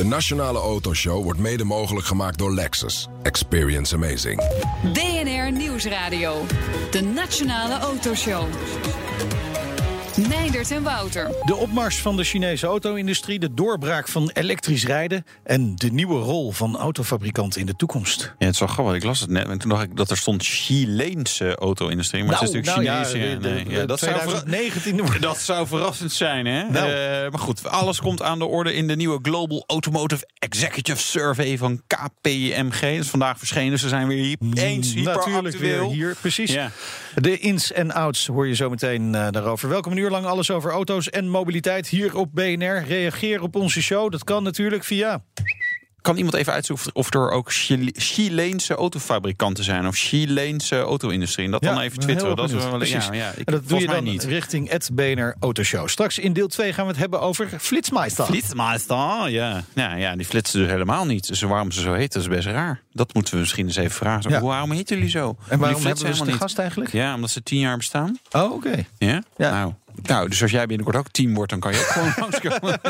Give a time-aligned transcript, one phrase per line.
[0.00, 3.08] De Nationale Autoshow wordt mede mogelijk gemaakt door Lexus.
[3.22, 4.42] Experience amazing.
[4.82, 6.44] BNR Nieuwsradio.
[6.90, 8.44] De Nationale Autoshow.
[10.28, 11.30] Meindert en Wouter.
[11.44, 16.50] De opmars van de Chinese auto-industrie, de doorbraak van elektrisch rijden en de nieuwe rol
[16.52, 18.20] van autofabrikanten in de toekomst.
[18.38, 18.94] Ja, het is wel grappig.
[18.94, 22.24] Ik las het net en toen dacht ik dat er stond Chileense auto-industrie.
[22.24, 23.18] Maar het is natuurlijk Chinese.
[23.18, 23.64] ja, ja, de- nee.
[23.64, 26.62] de- Ja, dat, zou verra- 2019 wordt- dat zou verrassend zijn, hè?
[26.68, 26.90] Nou.
[26.90, 31.58] Eh, maar goed, alles komt aan de orde in de nieuwe Global Automotive Executive Survey
[31.58, 32.80] van KPMG.
[32.80, 33.78] Dat is vandaag verschenen.
[33.78, 36.52] Ze zijn weer hier eens Natuurlijk weer hier, precies.
[36.52, 36.70] Ja.
[37.14, 39.68] De ins en outs hoor je zo meteen eh, daarover.
[39.68, 42.84] Welkom een uur lang alles over auto's en mobiliteit hier op BNR.
[42.88, 44.10] Reageer op onze show.
[44.10, 45.22] Dat kan natuurlijk via
[46.00, 51.44] Kan iemand even uitzoeken of er ook Chile- Chileense autofabrikanten zijn of Chileense auto-industrie?
[51.44, 52.36] En dat Ja, dan even twitteren.
[52.36, 53.06] Dat wel Precies.
[53.06, 54.24] ja, ja, ik, En dat doe je dan niet.
[54.24, 55.88] richting het BNR Autoshow.
[55.88, 58.24] Straks in deel 2 gaan we het hebben over Flitsmeister.
[58.24, 59.64] Flitsmeister, ja.
[59.74, 59.94] ja.
[59.94, 61.26] Ja, die flitsen dus helemaal niet.
[61.28, 62.80] Dus waarom ze zo heet, dat is best raar.
[62.92, 64.30] Dat moeten we misschien eens even vragen.
[64.30, 64.40] Ja.
[64.40, 65.36] Hoe- Waarom heten jullie zo?
[65.48, 66.92] en waarom flitsen hebben we ze helemaal gast eigenlijk?
[66.92, 68.18] Ja, omdat ze tien jaar bestaan.
[68.30, 68.84] Oh, oké.
[68.98, 69.22] Ja?
[69.36, 69.50] Ja.
[69.50, 72.80] Nou, nou, dus als jij binnenkort ook team wordt, dan kan je ook gewoon langskomen.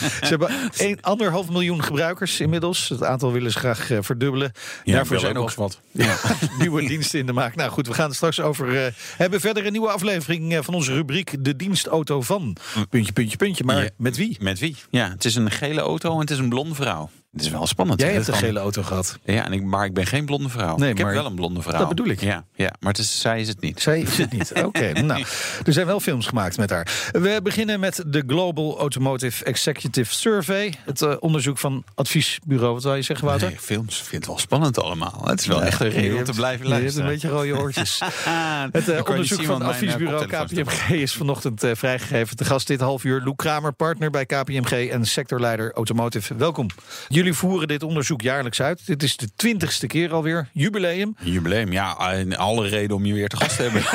[0.00, 2.88] Ze hebben een, anderhalf miljoen gebruikers inmiddels.
[2.88, 4.52] Het aantal willen ze graag eh, verdubbelen.
[4.84, 5.80] Daarvoor zijn ook wat.
[6.58, 7.54] nieuwe diensten in de maak.
[7.54, 9.40] Nou goed, we gaan straks over eh, hebben.
[9.40, 12.56] Verder een nieuwe aflevering eh, van onze rubriek De Dienstauto van.
[12.90, 13.64] Puntje, puntje, puntje.
[13.64, 13.90] Maar Ja.
[13.96, 14.36] met wie?
[14.40, 14.76] Met wie?
[14.90, 17.10] Ja, het is een gele auto en het is een blonde vrouw.
[17.32, 18.00] Het is wel spannend.
[18.00, 19.18] Jij hè, hebt een kan- gele auto gehad.
[19.24, 20.76] Ja, en ik, maar ik ben geen blonde vrouw.
[20.76, 21.78] Nee, ik heb maar- wel een blonde vrouw.
[21.78, 22.20] Dat bedoel ik.
[22.20, 23.80] Ja, ja maar het is, zij is het niet.
[23.80, 24.52] Zij is het niet.
[24.64, 25.24] Oké, nou,
[25.64, 27.08] er zijn wel films gemaakt met haar.
[27.12, 30.74] We beginnen met de Global Automotive Executive Survey.
[30.84, 32.72] Het eh, onderzoek van adviesbureau.
[32.72, 33.48] Wat zou je zeggen, Wouter?
[33.48, 35.22] Nee, films vind het wel spannend allemaal.
[35.24, 37.06] Het is wel Ja, echt een reden om te blijven Je hebt luisteren.
[37.08, 38.00] een beetje rode oortjes.
[38.72, 40.26] Het eh, onderzoek van eh, adviesbureau.
[40.26, 42.36] KPMG is vanochtend vrijgegeven.
[42.36, 43.20] Te gast dit half uur.
[43.20, 46.34] Lou Kramer, partner bij KPMG en sectorleider Automotive.
[46.36, 46.66] Welkom.
[47.18, 48.86] Jullie voeren dit onderzoek jaarlijks uit.
[48.86, 50.48] Dit is de twintigste keer alweer.
[50.52, 51.16] Jubileum.
[51.20, 53.82] Jubileum, ja, en alle reden om je weer te gast te hebben.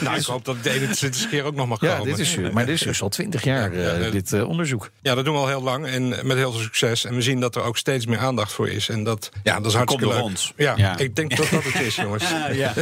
[0.00, 2.04] Nou, ik hoop dat het de 21 keer ook nog mag Ja, komen.
[2.06, 4.90] dit is, maar dit is dus al twintig jaar, Ja, ja, eh, dit eh, onderzoek.
[5.02, 7.04] Ja, dat doen we al heel lang en met heel veel succes.
[7.04, 8.88] En we zien dat er ook steeds meer aandacht voor is.
[8.88, 10.22] En dat, ja, dat is hartstikke door leuk.
[10.24, 10.52] ons.
[10.56, 10.98] Ja, Ja.
[10.98, 12.24] ik denk dat dat het is, jongens.
[12.52, 12.72] ja.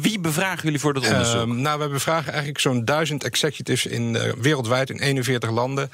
[0.00, 1.40] Wie bevragen jullie voor dat onderzoek?
[1.40, 5.90] Ehm, nou, we bevragen eigenlijk zo'n duizend executives in, eh, wereldwijd in 41 landen.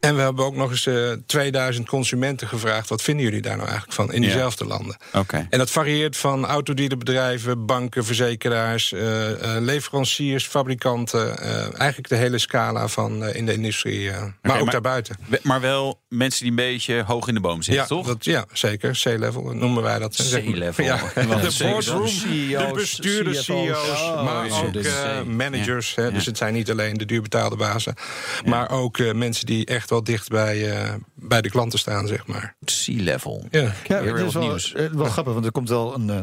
[0.00, 2.88] En we hebben ook nog eens eh 2000 consumenten gevraagd.
[2.88, 4.96] Wat vinden jullie daar nou eigenlijk van in diezelfde landen?
[5.14, 5.46] Oké.
[5.50, 11.38] En dat varieert van autodealerbedrijven, banken, verzekeraars, eh, eh, leveranciers, fabrikanten.
[11.78, 15.16] eigenlijk de hele scala van in de industrie, maar ook maar- daarbuiten.
[15.42, 18.06] Maar wel mensen die een beetje hoog in de boom zitten, Ja, toch?
[18.06, 18.98] dat, ja, zeker.
[19.02, 20.14] C-level noemen wij dat.
[20.14, 20.84] C-level.
[20.84, 20.96] Ja.
[21.14, 23.44] De boardroom, de bestuurders.
[23.44, 25.94] CEO's, Oh, maar ja, ook managers.
[25.94, 26.12] Hè.
[26.12, 27.94] Dus het zijn niet alleen de duurbetaalde bazen.
[28.44, 32.56] Maar ook mensen die echt wel dicht bij, eh, bij de klanten staan, zeg maar.
[32.64, 33.46] C-level.
[33.50, 33.72] Ja.
[33.86, 34.74] Ja, Weer het is wat wel, nieuws.
[34.74, 36.22] eh, wel grappig, want er komt wel een eh,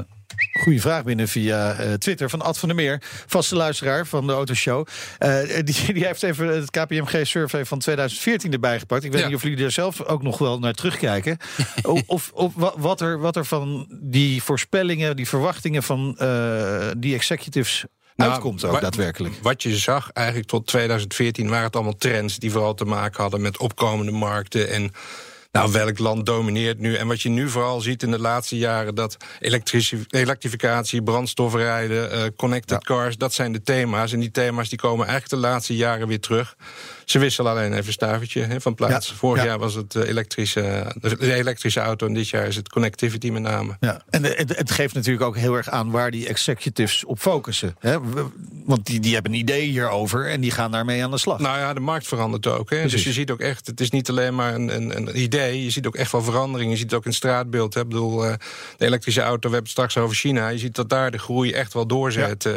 [0.61, 4.33] goede vraag binnen via eh, Twitter van Ad van der Meer, vaste luisteraar van de
[4.33, 4.87] Autoshow.
[5.17, 9.03] Eh, die, die heeft even het KPMG-survey van 2014 erbij gepakt.
[9.03, 9.27] Ik weet Ja.
[9.27, 11.37] niet of jullie daar zelf ook nog wel naar terugkijken.
[11.83, 16.87] of of, of wa- wat, er, wat er van die voorspellingen, die verwachtingen van eh,
[16.97, 17.85] die executives
[18.17, 19.35] Nou, uitkomt ook daadwerkelijk.
[19.41, 23.41] Wat je zag eigenlijk tot 2014 waren het allemaal trends die vooral te maken hadden
[23.41, 24.91] met opkomende markten en
[25.51, 26.95] nou, welk land domineert nu?
[26.95, 29.17] En wat je nu vooral ziet in de laatste jaren, dat
[30.09, 34.13] elektrificatie, brandstofrijden, eh, connected cars, dat zijn de thema's.
[34.13, 36.55] En die thema's die komen eigenlijk de laatste jaren weer terug.
[37.07, 39.09] Ze wisselen alleen even een stavertje hè, van plaats.
[39.09, 39.47] Ja, Vorig ja.
[39.49, 43.41] jaar was het eh, elektrische, de elektrische auto en dit jaar is het connectivity met
[43.41, 43.77] name.
[43.79, 47.75] Ja, en het, het geeft natuurlijk ook heel erg aan waar die executives op focussen.
[47.79, 47.97] Hè?
[48.65, 51.39] Want die, die hebben een idee hierover en die gaan daarmee aan de slag.
[51.39, 52.69] Nou ja, de markt verandert ook.
[52.69, 52.87] Hè?
[52.87, 55.63] Dus je ziet ook echt, het is niet alleen maar een, een, een idee.
[55.63, 56.71] Je ziet ook echt wel verandering.
[56.71, 57.73] Je ziet het ook in het straatbeeld.
[57.73, 57.81] Hè?
[57.81, 58.33] Ik bedoel, eh,
[58.77, 60.47] de elektrische auto, we hebben het straks over China.
[60.47, 62.45] Je ziet dat daar de groei echt wel doorzet.
[62.45, 62.53] eh,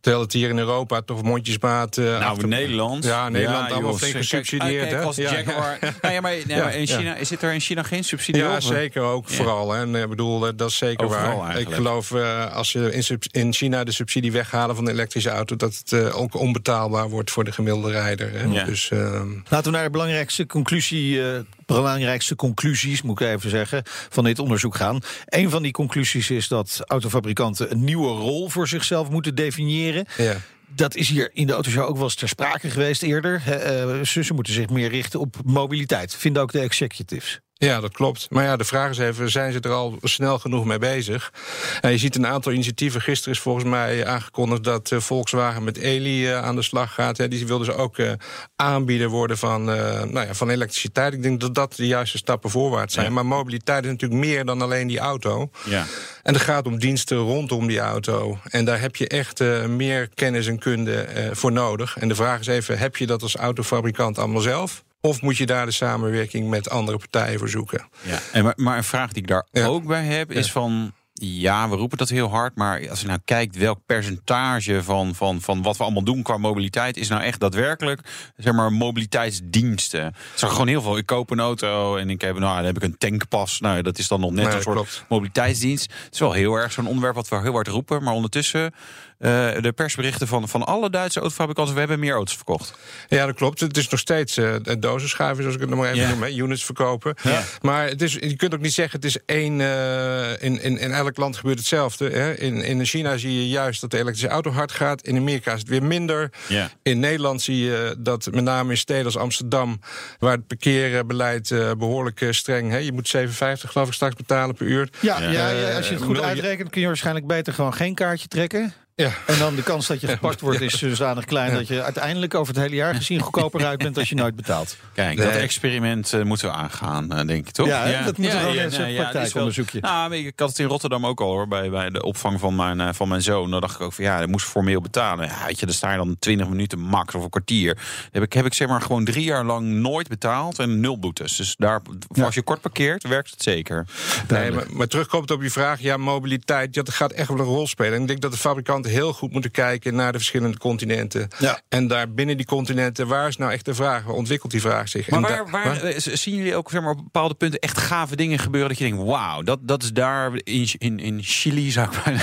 [0.00, 1.96] terwijl het hier in Europa toch mondjesmaat...
[1.96, 3.04] eh, Nou, achter- Nederland.
[3.04, 5.00] Ja, Nederland allemaal flink kijk, gesubsidieerd, Kijk, hè?
[5.06, 5.78] als Ja, Jaguar.
[5.80, 5.94] ja.
[6.02, 6.96] Nou ja, maar, nee, Ja, maar in ja.
[6.98, 8.60] China, zit er in China geen subsidie Ja, op?
[8.62, 9.34] zeker ook Ja.
[9.34, 9.72] vooral.
[9.72, 9.80] Hè.
[9.80, 11.48] En, eh, Ik bedoel, eh, dat is zeker Overal waar.
[11.48, 11.74] Ik eigenlijk.
[11.76, 15.56] geloof eh, als ze in, sub- in China de subsidie weghalen van de elektrische auto,
[15.56, 18.32] dat het eh, ook onbetaalbaar wordt voor de gemiddelde rijder.
[18.32, 18.44] Hè.
[18.44, 18.64] Ja.
[18.64, 23.82] Dus ehm, Laten we naar de belangrijkste conclusie, eh, belangrijkste conclusies, moet ik even zeggen,
[24.08, 25.00] van dit onderzoek gaan.
[25.26, 30.06] Een van die conclusies is dat autofabrikanten een nieuwe rol voor zichzelf moeten definiëren.
[30.16, 30.36] ja.
[30.68, 33.44] Dat is hier in de autoshow ook wel eens ter sprake geweest eerder.
[33.44, 37.40] Hè, eh, moeten zich meer richten op mobiliteit, vinden ook de executives.
[37.58, 38.26] Ja, dat klopt.
[38.30, 41.32] Maar ja, de vraag is even, zijn ze er al snel genoeg mee bezig?
[41.80, 43.00] En je ziet een aantal initiatieven.
[43.00, 47.30] Gisteren is volgens mij aangekondigd dat uh, Volkswagen met Eli uh, aan de slag gaat.
[47.30, 48.12] Die wilden ze ook uh,
[48.56, 51.12] aanbieder worden van, nou ja, van elektriciteit.
[51.12, 53.06] Ik denk dat dat de juiste stappen voorwaarts zijn.
[53.06, 53.12] Ja.
[53.12, 55.50] Maar mobiliteit is natuurlijk meer dan alleen die auto.
[55.64, 55.86] Ja.
[56.22, 58.38] En het gaat om diensten rondom die auto.
[58.50, 61.96] En daar heb je echt meer kennis en kunde voor nodig.
[61.96, 64.84] En de vraag is even, heb je dat als autofabrikant allemaal zelf?
[65.00, 67.88] Of moet je daar de samenwerking met andere partijen voor zoeken?
[68.02, 68.18] Ja.
[68.32, 69.66] En maar, maar een vraag die ik daar ja.
[69.66, 70.52] ook bij heb is ja.
[70.52, 70.92] van.
[71.18, 75.40] Ja, we roepen dat heel hard, maar als je nou kijkt welk percentage van, van,
[75.40, 78.00] van wat we allemaal doen qua mobiliteit, is nou echt daadwerkelijk,
[78.36, 80.04] zeg maar, mobiliteitsdiensten.
[80.04, 80.96] Het is gewoon heel veel.
[80.96, 83.60] Ik koop een auto en ik heb, nou, dan heb ik een tankpas.
[83.60, 85.04] Nou, dat is dan nog net Nee, een soort klopt.
[85.08, 85.92] mobiliteitsdienst.
[86.04, 88.74] Het is wel heel erg zo'n onderwerp wat we heel hard roepen, maar ondertussen
[89.18, 92.74] eh, de persberichten van, van alle Duitse autofabrikanten, we hebben meer auto's verkocht.
[93.08, 93.60] Ja, dat klopt.
[93.60, 96.08] Het is nog steeds uh, dozenschuiven, zoals ik het nog maar even Ja.
[96.08, 97.14] noem, hè, units verkopen.
[97.22, 97.42] Ja.
[97.60, 99.60] Maar het is, je kunt ook niet zeggen, het is één.
[99.60, 102.10] eh, in, in, in elk land gebeurt hetzelfde.
[102.10, 102.34] Hè.
[102.34, 105.02] In, in China zie je juist dat de elektrische auto hard gaat.
[105.02, 106.30] In Amerika is het weer minder.
[106.48, 106.70] Ja.
[106.82, 109.80] In Nederland zie je dat met name in steden als Amsterdam,
[110.18, 112.70] waar het parkeerbeleid eh, behoorlijk eh, streng.
[112.70, 112.76] Hè.
[112.76, 113.22] Je moet 7,50
[113.70, 114.88] geloof ik straks betalen per uur.
[115.00, 115.30] Ja, ja.
[115.30, 115.48] Ja.
[115.50, 118.72] ja, als je het goed uitrekent, kun je waarschijnlijk beter gewoon geen kaartje trekken.
[119.02, 119.10] Ja.
[119.26, 122.54] En dan de kans dat je gepakt wordt is zodanig klein dat je uiteindelijk over
[122.54, 124.76] het hele jaar gezien goedkoper uit bent als je nooit betaalt.
[124.94, 125.26] Kijk, Nee.
[125.26, 127.66] dat experiment eh, moeten we aangaan, eh, denk ik toch?
[127.66, 128.04] Ja, hè?
[128.04, 129.80] dat moet wel ja, nee, ja, dat is praktijkonderzoekje.
[129.80, 132.56] wel- Nou, ik had het in Rotterdam ook al hoor, bij, bij de opvang van
[132.56, 133.50] mijn, eh, van mijn zoon.
[133.50, 135.26] Dan dacht ik ook van ja, dat moest formeel betalen.
[135.26, 137.78] Ja, weet je, dan sta je dan 20 minuten max of een kwartier.
[138.10, 141.36] Heb ik, heb ik zeg maar gewoon drie jaar lang nooit betaald en nul boetes.
[141.36, 142.24] Dus daar, Ja.
[142.24, 143.86] als je kort parkeert, werkt het zeker.
[144.28, 147.44] Nee, maar, maar terugkomend op je vraag, ja, mobiliteit, ja, dat gaat echt wel een
[147.44, 147.94] rol spelen.
[147.94, 151.28] En ik denk dat de fabrikanten heel goed moeten kijken naar de verschillende continenten.
[151.38, 151.60] Ja.
[151.68, 154.04] En daar binnen die continenten, waar is nou echt de vraag?
[154.04, 155.10] Waar ontwikkelt die vraag zich?
[155.10, 158.68] Maar waar, eh, zien jullie ook zeg maar, op bepaalde punten echt gave dingen gebeuren
[158.68, 162.20] dat je denkt, wauw, dat, dat is daar in, in, in Chili zou ik bijna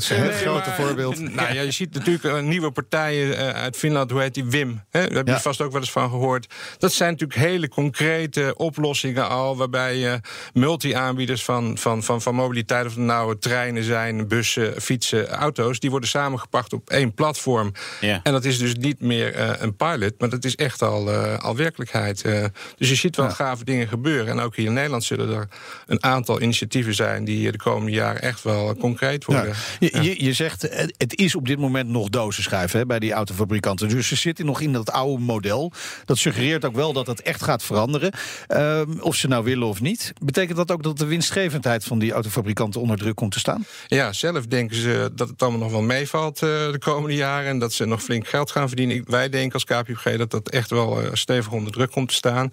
[0.00, 0.14] zo.
[0.14, 1.18] Het grote voorbeeld.
[1.20, 4.44] Nou ja, je ziet natuurlijk eh, nieuwe partijen eh, uit Finland, hoe heet die?
[4.44, 4.82] Wim.
[4.90, 5.00] Hè?
[5.06, 5.40] Daar heb je Ja.
[5.40, 6.54] vast ook wel eens van gehoord.
[6.78, 10.20] Dat zijn natuurlijk hele concrete oplossingen al, waarbij je
[10.52, 16.08] multi-aanbieders van, van, van, van mobiliteit, of nou treinen zijn, bussen, fietsen, auto's, die worden
[16.08, 17.72] samengepakt op één platform.
[18.00, 18.20] Ja.
[18.22, 21.38] En dat is dus niet meer eh, een pilot, maar dat is echt al, eh,
[21.38, 22.22] al werkelijkheid.
[22.22, 22.44] eh.
[22.76, 24.28] dus je ziet wel gave dingen gebeuren.
[24.32, 25.48] En ook hier in Nederland zullen er
[25.86, 29.34] een aantal initiatieven zijn die de komende jaren echt wel concreet Ja.
[29.34, 29.54] worden.
[29.78, 30.62] Je, je, je zegt,
[30.96, 33.88] het is op dit moment nog dozenschuiven hè, bij die autofabrikanten.
[33.88, 35.72] Dus ze zitten nog in dat oude model.
[36.04, 38.12] Dat suggereert ook wel dat het echt gaat veranderen.
[38.46, 40.12] Ehm, of ze nou willen of niet.
[40.24, 43.64] Betekent dat ook dat de winstgevendheid van die autofabrikanten onder druk komt te staan?
[43.86, 47.48] Ja, zelf denken ze dat het allemaal nog wel meevalt eh, de komende jaren.
[47.48, 49.02] En dat ze nog flink geld gaan verdienen.
[49.06, 52.50] Wij denken als KPMG dat dat echt wel eh, stevig onder druk komt te staan.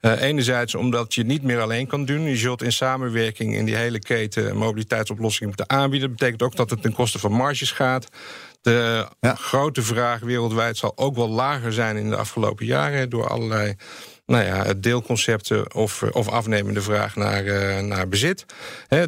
[0.00, 2.22] Eh, enerzijds omdat je het niet meer alleen kan doen.
[2.22, 6.08] Je zult in samenwerking in die hele keten mobiliteitsoplossingen moeten aanbieden.
[6.08, 8.08] Dat betekent ook dat het ten koste van marges gaat.
[8.62, 9.34] De Ja.
[9.34, 13.10] grote vraag wereldwijd zal ook wel lager zijn in de afgelopen jaren.
[13.10, 13.74] Door allerlei
[14.26, 18.44] nou ja, deelconcepten of, of afnemende vraag naar, eh, naar bezit.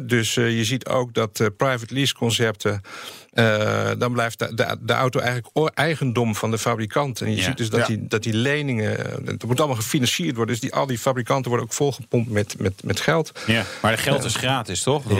[0.03, 2.81] Dus eh, je ziet ook dat eh, private lease concepten.
[3.33, 7.21] Eh, dan blijft de, de, de auto eigenlijk eigendom van de fabrikant.
[7.21, 7.43] En je Ja.
[7.43, 7.85] ziet dus dat, Ja.
[7.85, 8.97] die, dat die leningen.
[9.05, 10.53] eh, Het moet allemaal gefinancierd worden.
[10.53, 13.31] Dus die, al die fabrikanten worden ook volgepompt met, met, met geld.
[13.45, 15.05] Ja, maar de geld is gratis, toch?
[15.09, 15.15] Nu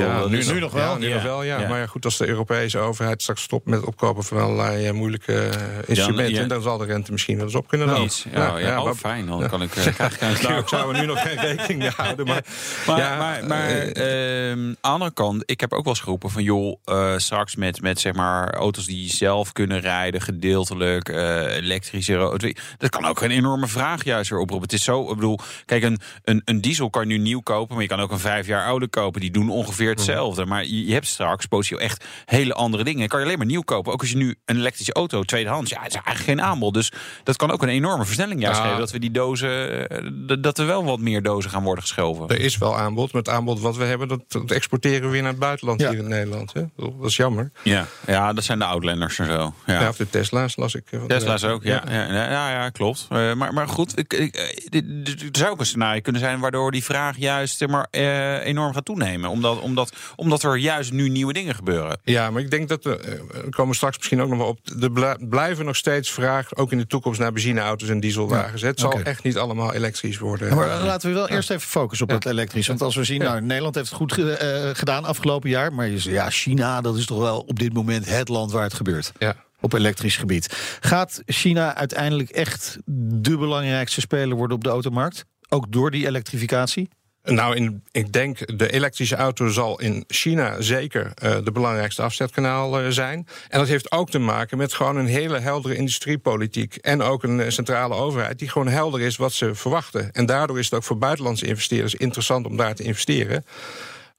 [0.59, 0.83] nog wel.
[0.91, 1.13] Ja, nu Ja.
[1.13, 1.59] nog wel, ja.
[1.59, 1.67] Ja.
[1.67, 4.93] Maar ja, goed, als de Europese overheid straks stopt met het opkopen van allerlei eh,
[4.93, 6.47] moeilijke eh, instrumenten, ja.
[6.47, 8.03] dan zal de rente misschien wel eens op kunnen lopen.
[8.03, 8.25] Iets.
[8.33, 9.25] Ja, ja, oh, maar- fijn.
[9.25, 11.89] Dan kan ik, eh, krijg ik nou, ik zou er nu nog geen rekening mee
[11.95, 12.25] houden.
[12.25, 12.43] Maar,
[12.87, 16.01] Maar, ja, maar, maar eh, ehm, aan de andere kant, ik heb ook wel eens
[16.03, 21.09] geroepen van joh, eh, straks met, met zeg maar auto's die zelf kunnen rijden, gedeeltelijk,
[21.09, 22.53] eh, elektrische.
[22.77, 24.67] Dat kan ook een enorme vraag juist weer oproepen.
[24.69, 27.73] Het is zo, ik bedoel, kijk, een, een, een diesel kan je nu nieuw kopen,
[27.73, 29.21] maar je kan ook een vijf jaar oude kopen.
[29.21, 30.45] Die doen ongeveer hetzelfde.
[30.45, 33.07] Maar je, je hebt straks potentieel echt hele andere dingen.
[33.07, 33.93] Kan je alleen maar nieuw kopen.
[33.93, 36.73] Ook als je nu een elektrische auto tweedehands, ja, het is eigenlijk geen aanbod.
[36.73, 36.91] Dus
[37.23, 38.63] dat kan ook een enorme versnelling juist Ja.
[38.63, 38.79] geven.
[38.79, 42.27] Dat we die dozen, eh, dat- dat er wel wat meer dozen gaan worden geschoven.
[42.27, 43.11] er is wel aanbod.
[43.13, 45.89] Maar het aanbod wat we hebben, dat, dat exporteren we weer naar het buitenland Ja.
[45.89, 46.53] hier in Nederland.
[46.53, 46.63] Hè?
[46.75, 47.51] Dat is jammer.
[47.63, 49.53] Ja, ja, dat zijn de Outlanders en zo.
[49.65, 49.81] Ja.
[49.81, 49.87] Ja.
[49.89, 50.83] of de Tesla's las ik.
[50.91, 51.83] eh, Tesla's ook, ja.
[51.89, 53.07] Ja, ja, ja, ja, klopt.
[53.09, 56.21] Eh, maar, maar goed, ik, ik, eh, dit- dit- er zou ook een scenario kunnen
[56.21, 56.39] zijn...
[56.39, 59.29] waardoor die vraag juist maar, eh, enorm gaat toenemen.
[59.29, 61.97] Omdat, omdat, omdat er juist nu nieuwe dingen gebeuren.
[62.03, 63.11] Ja, maar ik denk dat we, eh,
[63.43, 64.59] we komen straks misschien ook nog wel op.
[64.81, 68.61] Er blijven nog steeds vragen, ook in de toekomst, naar benzineauto's en dieselwagens.
[68.61, 70.55] Het zal echt niet allemaal elektrisch worden.
[70.55, 72.67] Maar laten we wel eerst even focussen op het elektrisch.
[72.67, 75.73] Want als we zien, nou, Nederland heeft het goed ge- eh, gedaan afgelopen jaar.
[75.73, 78.63] Maar je zegt, ja, China, dat is toch wel op dit moment het land waar
[78.63, 79.11] het gebeurt.
[79.17, 79.35] Ja.
[79.59, 80.77] op elektrisch gebied.
[80.79, 82.77] Gaat China uiteindelijk echt
[83.21, 85.25] de belangrijkste speler worden op de automarkt?
[85.49, 86.89] Ook door die elektrificatie?
[87.23, 92.81] Nou, in, ik denk de elektrische auto zal in China zeker uh, de belangrijkste afzetkanaal
[92.81, 93.27] uh, zijn.
[93.47, 96.75] En dat heeft ook te maken met gewoon een hele heldere industriepolitiek.
[96.75, 100.11] En ook een uh, centrale overheid die gewoon helder is wat ze verwachten.
[100.11, 103.43] En daardoor is het ook voor buitenlandse investeerders interessant om daar te investeren.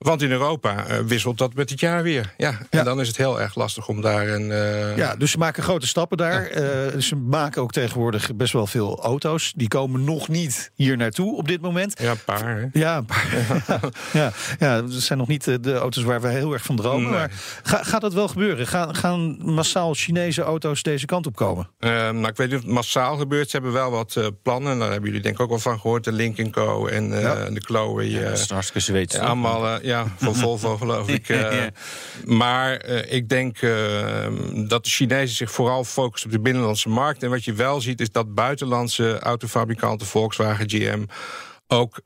[0.01, 2.35] Want in Europa uh, wisselt dat met het jaar weer.
[2.37, 2.83] Ja, en Ja.
[2.83, 4.51] dan is het heel erg lastig om daar een.
[4.51, 6.47] eh, Ja, dus ze maken grote stappen daar.
[6.47, 9.53] Eh, ze maken ook tegenwoordig best wel veel auto's.
[9.57, 12.01] Die komen nog niet hier naartoe op dit moment.
[12.01, 12.57] ja, een paar.
[12.59, 12.67] Hè.
[12.81, 13.29] Ja, een paar.
[14.13, 17.03] ja, ja, dat zijn nog niet eh, de auto's waar we heel erg van dromen.
[17.11, 17.11] Nee.
[17.19, 17.31] Maar
[17.63, 18.67] ga, gaat dat wel gebeuren?
[18.67, 21.69] Gaan, gaan massaal Chinese auto's deze kant op komen?
[21.79, 23.51] Eh, nou, ik weet niet of het massaal gebeurt.
[23.51, 24.79] Ze hebben wel wat eh, plannen.
[24.79, 26.05] Daar hebben jullie denk ik ook wel van gehoord.
[26.05, 26.87] De Link Co.
[26.87, 27.35] en eh, Ja.
[27.51, 28.03] de Chloe.
[28.19, 29.15] eh, Dat is hartstikke Zweeds.
[29.15, 31.29] Ja, allemaal, eh, ja, van Volvo geloof ik.
[31.29, 31.39] eh.
[31.39, 31.71] Ja.
[32.25, 37.23] Maar eh, ik denk eh, dat de Chinezen zich vooral focussen op de binnenlandse markt.
[37.23, 41.05] En wat je wel ziet is dat buitenlandse autofabrikanten, Volkswagen, GM...
[41.67, 42.01] ook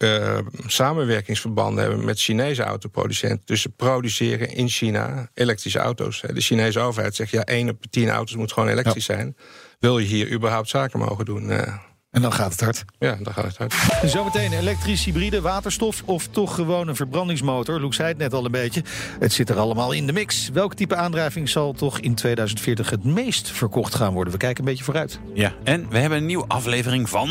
[0.66, 3.42] samenwerkingsverbanden hebben met Chinese autoproducenten.
[3.44, 6.20] Dus ze produceren in China elektrische auto's.
[6.20, 9.36] De Chinese overheid zegt, ja, één op de tien auto's moet gewoon elektrisch zijn.
[9.78, 11.50] Wil je hier überhaupt zaken mogen doen?
[11.50, 11.74] Eh,
[12.14, 12.84] En dan gaat het hard.
[12.98, 13.74] ja, dan gaat het uit.
[14.10, 17.80] Zometeen elektrisch, hybride, waterstof of toch gewoon een verbrandingsmotor.
[17.80, 18.82] Loek zei het net al een beetje.
[19.18, 20.48] Het zit er allemaal in de mix.
[20.52, 24.32] Welk type aandrijving zal toch in 2040 het meest verkocht gaan worden?
[24.32, 25.18] We kijken een beetje vooruit.
[25.34, 27.28] Ja, en we hebben een nieuwe aflevering van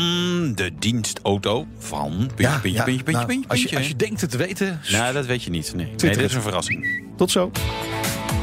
[0.54, 2.30] de dienstauto van...
[2.34, 5.12] Puntje, puntje, puntje, puntje, nou, puntje, als, je, als je denkt het te weten, Nou,
[5.12, 5.74] dat weet je niet.
[5.74, 7.04] Nee, nee is een verrassing.
[7.16, 7.50] tot zo.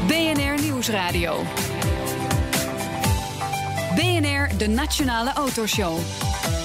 [0.06, 1.44] BNR Nieuwsradio.
[3.96, 6.61] BNR, de Nationale Autoshow.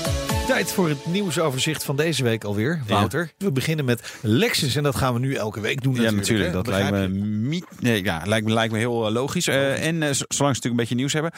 [0.48, 3.32] Tijd voor het nieuwsoverzicht van deze week alweer, Wouter.
[3.38, 6.54] We beginnen met Lexus en dat gaan we nu elke week doen Ja, natuurlijk.
[6.54, 9.48] Dat lijkt me, niet, nee, ja, lijkt, me, lijkt me heel eh, logisch.
[9.48, 11.32] Eh, en eh, zolang ze natuurlijk een beetje nieuws hebben.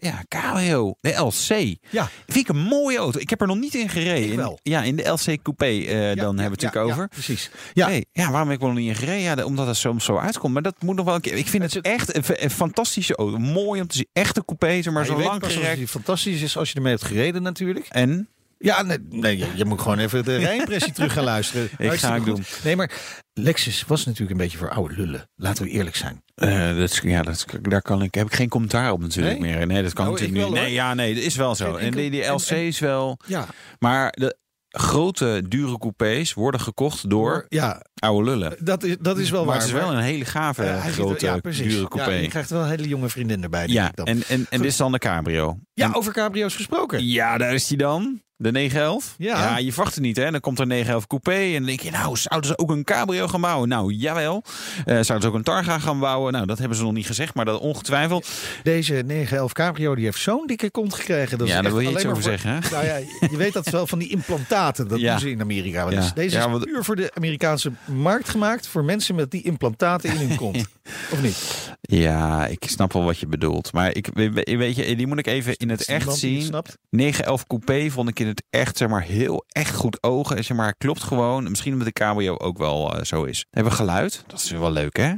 [0.00, 1.76] Ja, Cabrio, de LC.
[1.90, 2.08] Ja.
[2.26, 3.18] Vind ik een mooie auto.
[3.18, 4.30] Ik heb er nog niet in gereden.
[4.30, 4.58] In- wel.
[4.62, 7.00] ja, in de LC Coupé, dan hebben we het natuurlijk over.
[7.02, 7.50] Ja, precies.
[7.72, 9.20] Ja, Hey, ja, waarom heb ik er nog niet in gereden?
[9.20, 10.52] Ja, omdat het soms zo uitkomt.
[10.52, 11.34] Maar dat moet nog wel een keer.
[11.36, 13.38] Ik vind Het echt een, fantastische auto.
[13.38, 14.08] Mooi om te zien.
[14.12, 15.90] Echte coupé, zeg maar zo lang gerekt.
[15.90, 17.79] fantastisch is als je ermee hebt gereden natuurlijk.
[17.88, 18.28] En?
[18.58, 21.68] Ja, nee, nee je, je moet gewoon even de rijimpressie terug gaan luisteren.
[21.78, 22.34] Hartstikke ga ik goed.
[22.36, 22.44] doen.
[22.64, 22.90] Nee, maar
[23.32, 25.28] Lexus was natuurlijk een beetje voor oude lullen.
[25.36, 26.22] Laten we eerlijk zijn.
[26.34, 29.56] Eh, dat is, ja, dat, daar kan ik, heb ik geen commentaar op natuurlijk Nee?
[29.56, 29.66] meer.
[29.66, 30.54] Nee, dat kan Nou, natuurlijk ik niet.
[30.54, 31.76] wel, Nee, ja, nee, dat is wel zo.
[31.76, 33.18] En die, die LC is wel...
[33.26, 33.46] Ja,
[33.78, 34.36] Maar de
[34.70, 38.56] grote, dure coupés worden gekocht door ja oude lullen.
[38.60, 39.58] dat, is, dat is wel maar waar.
[39.58, 42.10] het is wel een hele gave, hij grote, ja, dure Ja, coupé.
[42.10, 43.66] je Ja, krijgt wel een hele jonge vriendin erbij.
[43.66, 44.06] denk ik dan.
[44.06, 45.58] en, en, en dit is dan de cabrio.
[45.74, 47.06] ja, En- over cabrio's gesproken.
[47.06, 48.22] ja, daar is die dan.
[48.42, 49.14] De 911?
[49.18, 49.58] Ja.
[49.58, 50.30] je verwacht het niet, hè?
[50.30, 52.84] Dan komt er een 911 coupé en dan denk je, nou, zouden ze ook een
[52.84, 53.68] cabrio gaan bouwen?
[53.68, 54.42] Nou, jawel.
[54.84, 56.32] Eh, zouden ze ook een Targa gaan bouwen?
[56.32, 58.28] Nou, dat hebben ze nog niet gezegd, maar dat ongetwijfeld.
[58.62, 61.38] Deze 911 cabrio die heeft zo'n dikke kont gekregen.
[61.38, 62.58] Dat ja, daar wil je iets alleen over voor- zeggen, hè?
[62.70, 62.96] Nou ja,
[63.30, 64.88] je weet dat wel van die implantaten.
[64.88, 65.10] Dat Ja.
[65.10, 66.10] doen ze in Amerika Ja.
[66.14, 68.66] Deze Ja, is want- puur voor de Amerikaanse markt gemaakt.
[68.66, 70.56] Voor mensen met die implantaten in hun kont.
[71.12, 71.68] Of niet?
[71.80, 73.72] Ja, ik snap wel wat je bedoelt.
[73.72, 76.42] Maar ik, we- we- weet je, die moet ik even in het echt zien.
[76.42, 76.78] Snapt?
[76.90, 80.44] 911 coupé vond ik in het echt, zeg maar, heel echt goed ogen.
[80.44, 81.48] Zeg maar, klopt gewoon.
[81.48, 83.46] Misschien omdat de cabrio ook wel eh, zo is.
[83.50, 84.24] Hebben we geluid?
[84.26, 85.14] Dat is wel leuk, hè?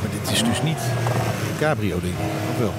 [0.00, 2.14] Maar dit is dus niet een cabrio ding.
[2.50, 2.72] Of wel?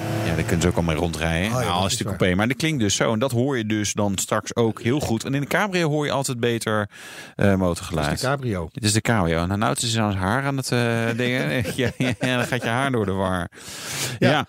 [0.44, 1.52] Daar kunnen ze ook al mee rondrijden.
[1.52, 2.16] Oh ja, nou, als is de waar.
[2.16, 2.36] coupé.
[2.36, 3.12] Maar dat klinkt dus zo.
[3.12, 5.24] En dat hoor je dus dan straks ook heel goed.
[5.24, 8.20] En in de cabrio hoor je altijd beter eh Dat is motorgeluid.
[8.20, 8.68] de cabrio.
[8.72, 9.46] Dit is de cabrio.
[9.46, 11.64] Nou, nou het is aan haar aan het eh dingen.
[11.76, 13.48] ja, ja, dan gaat je haar door de war.
[14.18, 14.30] Ja.
[14.30, 14.46] Ja.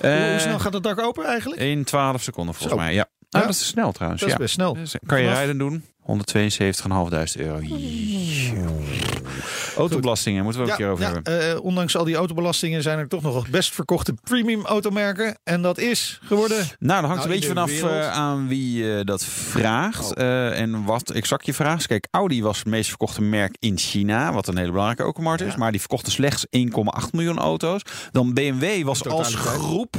[0.00, 1.60] Hoe, Eh, hoe snel gaat het dak open eigenlijk?
[1.60, 2.84] In 12 seconden volgens Zo.
[2.84, 2.94] mij.
[2.94, 3.06] Ja.
[3.30, 3.50] Nou, Ja.
[3.50, 4.20] dat is snel trouwens.
[4.22, 4.42] Dat is ja.
[4.42, 4.74] best snel.
[4.74, 5.84] Dus, kan je Vanaf- rijden doen?
[6.08, 7.60] 172.500 euro.
[9.76, 11.50] Autobelastingen moeten we ook een keer over ja, hebben.
[11.56, 15.38] eh, ondanks al die autobelastingen zijn er toch nog best verkochte premium automerken.
[15.44, 16.56] En dat is geworden...
[16.56, 20.10] Nou, dat hangt Nou, een beetje vanaf wereld- eh, aan wie eh, dat vraagt.
[20.16, 20.22] Oh.
[20.22, 21.86] eh, en wat exact je vraagt.
[21.86, 24.32] Kijk, Audi was het meest verkochte merk in China.
[24.32, 25.52] Wat een hele belangrijke automarkt is.
[25.52, 25.58] Ja.
[25.58, 27.82] Maar die verkochten slechts 1,8 miljoen auto's.
[28.10, 29.96] Dan BMW was als groep.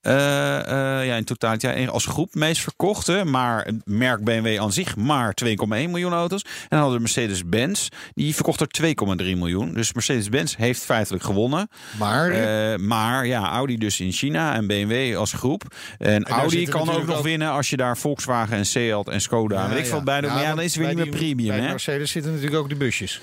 [0.00, 0.58] eh,
[1.00, 1.78] eh, ja, in totaliteit.
[1.78, 3.22] Ja, als groep meest verkochte.
[3.24, 6.42] Maar het merk BMW aan zich maar 2,1 miljoen auto's.
[6.42, 7.88] En dan hadden we Mercedes-Benz.
[8.14, 9.74] Die verkocht er 2,3 miljoen.
[9.74, 11.68] Dus Mercedes-Benz heeft feitelijk gewonnen.
[11.98, 15.62] Maar Eh, maar ja, Audi dus in China en BMW als groep.
[15.98, 19.68] En, Audi kan ook nog winnen als je daar Volkswagen en Seat en Skoda.
[19.68, 20.30] weet ik veel bij doet.
[20.30, 21.68] Maar ja, dan is het weer bij niet meer premium, Bij hè?
[21.68, 23.20] Mercedes zitten natuurlijk ook de busjes.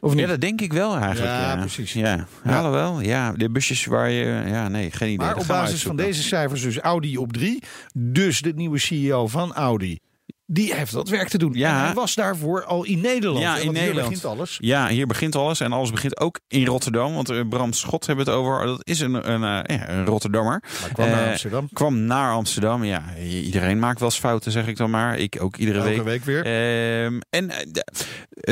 [0.00, 0.20] Of niet?
[0.20, 1.32] Ja, dat denk ik wel eigenlijk.
[1.32, 1.92] Ja, Ja, precies.
[1.92, 2.56] Ja, Ja.
[2.56, 4.42] Alhoewel, ja, de busjes waar je...
[4.46, 5.26] Ja, nee, geen idee.
[5.26, 7.62] maar op basis van deze cijfers dus Audi op drie.
[7.94, 9.98] Dus de nieuwe CEO van Audi.
[10.46, 11.52] Die heeft wat werk te doen.
[11.52, 11.78] Ja.
[11.78, 13.40] En hij was daarvoor al in Nederland.
[13.42, 14.08] Ja, in want hier Nederland.
[14.08, 14.56] begint alles.
[14.60, 15.60] Ja, hier begint alles.
[15.60, 17.14] En alles begint ook in Rotterdam.
[17.14, 18.66] Want eh, Bram Schot hebben we het over.
[18.66, 20.62] Dat is een, een, eh, een Rotterdammer.
[20.80, 21.68] Maar kwam naar Eh, Amsterdam.
[21.72, 22.84] Kwam naar Amsterdam.
[22.84, 25.18] Ja, iedereen maakt wel eens fouten, zeg ik dan maar.
[25.18, 26.02] Ik ook iedere Elke week.
[26.04, 26.44] week weer.
[26.44, 27.50] Ehm, en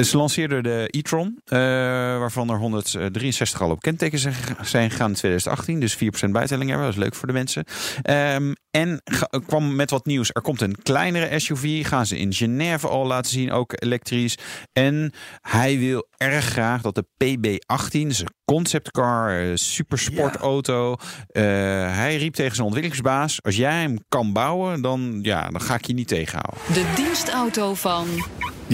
[0.03, 1.59] ze lanceerden de e-tron, eh,
[2.19, 5.81] waarvan er 163 al op kenteken zijn gega- zijn gegaan in 2018.
[5.81, 7.65] Dus 4% bijtelling hebben, dat is leuk voor de mensen.
[8.03, 9.03] Ehm, en
[9.47, 10.31] kwam met wat nieuws.
[10.33, 14.39] Er komt een kleinere SUV, gaan ze in Genève al laten zien, ook elektrisch.
[14.73, 20.97] En hij wil erg graag dat de PB18, dus een conceptcar, eh, supersportauto.
[21.29, 21.43] eh,
[21.97, 25.87] hij riep tegen zijn ontwikkelingsbaas: als jij hem kan bouwen, dan, ja, dan ga ik
[25.87, 26.61] je niet tegenhouden.
[26.73, 28.07] De dienstauto van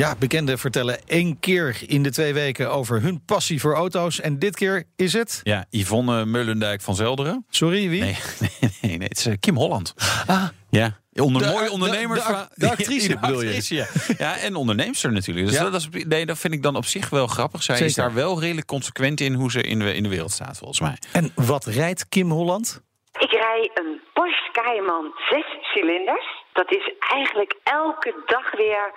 [0.00, 4.20] Ja, bekenden vertellen één keer in de twee weken over hun passie voor auto's.
[4.20, 5.40] En dit keer is het...
[5.42, 7.44] Ja, Yvonne Meulendijk van Zelderen.
[7.50, 8.00] Sorry, wie?
[8.00, 9.94] Nee, nee, nee, nee, het is eh, Kim Holland.
[10.26, 12.24] Ah, Ja, onder, De- mooie de- ondernemers.
[12.26, 13.60] de de actrice bedoel je?
[13.68, 13.86] Ja.
[14.18, 15.46] ja, en onderneemster natuurlijk.
[15.46, 15.70] Dus Ja.
[15.70, 17.62] dat, is, nee, dat vind ik dan op zich wel grappig.
[17.62, 20.96] Zij is daar wel redelijk consequent in hoe ze in de wereld staat, volgens mij.
[21.12, 22.82] en wat rijdt Kim Holland?
[23.20, 26.44] Ik rij een Porsche Cayman 6 cilinders.
[26.52, 28.92] Dat is eigenlijk elke dag weer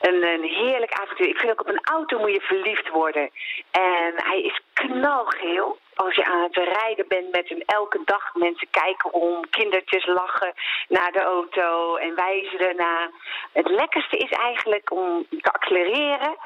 [0.00, 1.28] een, een heerlijk avontuur.
[1.28, 3.30] Ik vind ook op een auto moet je verliefd worden.
[3.70, 5.78] En hij is knalgeel.
[5.94, 10.54] Als je aan het rijden bent met hem elke dag, mensen kijken om, kindertjes lachen
[10.88, 13.10] naar de auto en wijzen erna.
[13.52, 16.36] Het lekkerste is eigenlijk om te accelereren.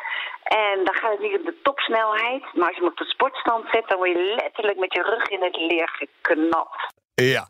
[0.43, 2.43] En dan gaat het niet op de topsnelheid.
[2.55, 5.29] Maar als je hem op de sportstand zet, dan word je letterlijk met je rug
[5.29, 6.99] in het leer geknapt.
[7.21, 7.47] Ja,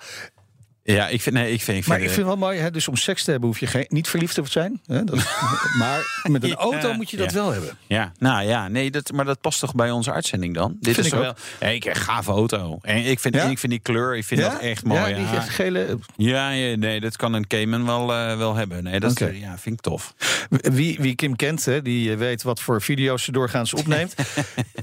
[0.95, 2.89] Ja, ik vind, nee, ik vind, ik maar vind, ik vind wel mooi, hè, dus
[2.89, 4.81] om seks te hebben hoef je geen, niet verliefd te zijn.
[4.87, 5.05] Hè?
[5.05, 5.17] Dat,
[5.79, 7.37] maar met een auto Ja, moet je dat ja.
[7.37, 7.79] wel hebben.
[7.87, 10.77] Ja, nou ja, nee, dat, maar dat past toch bij onze uitzending dan?
[10.81, 11.35] Dit Vind is wel.
[11.61, 12.79] Ja, ik een gave auto.
[12.83, 13.45] En ik vind, Ja?
[13.45, 15.15] ik vind die kleur, ik vind dat echt mooi.
[15.15, 15.99] Ja, die gele...
[16.17, 18.83] ja, nee, dat kan een Cayman wel, eh, wel hebben.
[18.83, 20.15] Nee, dat ja, vind ik tof.
[20.49, 24.15] Wie, wie Kim kent, hè, die eh, weet wat voor video's ze doorgaans opneemt.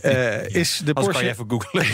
[0.01, 1.85] Eh, is, de Als kan je Porsche, even googlen.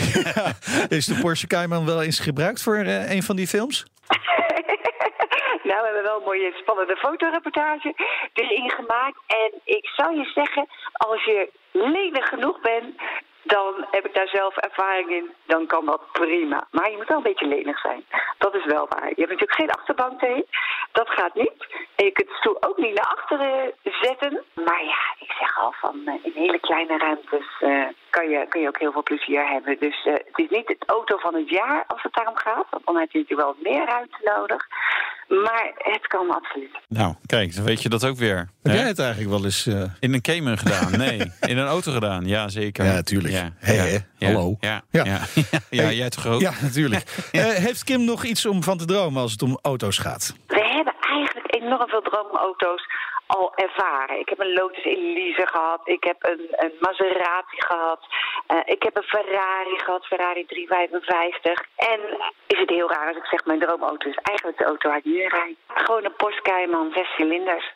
[0.98, 3.84] is de Porsche Cayman wel eens gebruikt voor een van die films?
[5.62, 7.94] Nou, we hebben wel een mooie spannende fotoreportage
[8.32, 9.18] erin gemaakt.
[9.26, 13.00] En ik zou je zeggen, als je lenig genoeg bent,
[13.42, 15.32] dan heb ik daar zelf ervaring in.
[15.46, 16.66] Dan kan dat prima.
[16.70, 18.04] Maar je moet wel een beetje lenig zijn.
[18.38, 19.08] Dat is wel waar.
[19.08, 20.46] Je hebt natuurlijk geen achterbank tegen.
[20.92, 21.66] Dat gaat niet.
[21.96, 24.44] En je kunt de stoel ook niet naar achteren zetten.
[24.54, 28.60] Maar ja, ik zeg al van eh, in hele kleine ruimtes eh, kan, je, kun
[28.60, 29.76] je ook heel veel plezier hebben.
[29.80, 32.66] Dus eh, het is niet het auto van het jaar als het daarom gaat.
[32.70, 34.62] Want dan heb je natuurlijk wel meer ruimte nodig.
[35.44, 36.76] Maar het kan absoluut.
[36.88, 38.36] Nou, kijk, dan weet je dat ook weer.
[38.36, 38.74] Heb Hè?
[38.78, 39.66] jij het eigenlijk wel eens...
[39.66, 40.90] eh, In een Cayman gedaan?
[40.98, 41.18] Nee.
[41.40, 42.26] In een auto gedaan?
[42.26, 42.84] Ja, zeker.
[42.84, 43.34] Ja, tuurlijk.
[43.58, 43.98] Hé, hè?
[44.26, 44.56] Hallo.
[44.60, 45.04] Ja, Ja.
[45.04, 45.18] ja.
[45.34, 45.44] ja.
[45.70, 46.40] ja, Hey, jij toch ook?
[46.40, 47.02] Ja, natuurlijk.
[47.32, 50.34] Eh, heeft Kim nog iets om van te dromen als het om auto's gaat?
[50.46, 52.86] We hebben eigenlijk enorm veel droomauto's
[53.38, 54.18] al ervaren.
[54.18, 55.80] Ik heb een Lotus Elise gehad.
[55.84, 58.00] Ik heb een, een Maserati gehad.
[58.46, 61.62] eh, ik heb een Ferrari gehad, Ferrari 355.
[61.76, 62.00] En
[62.46, 65.04] is het heel raar als ik zeg mijn droomauto is eigenlijk de auto waar ik
[65.04, 65.56] nu rijd.
[65.68, 67.72] Gewoon een Porsche Cayman, zes cilinders.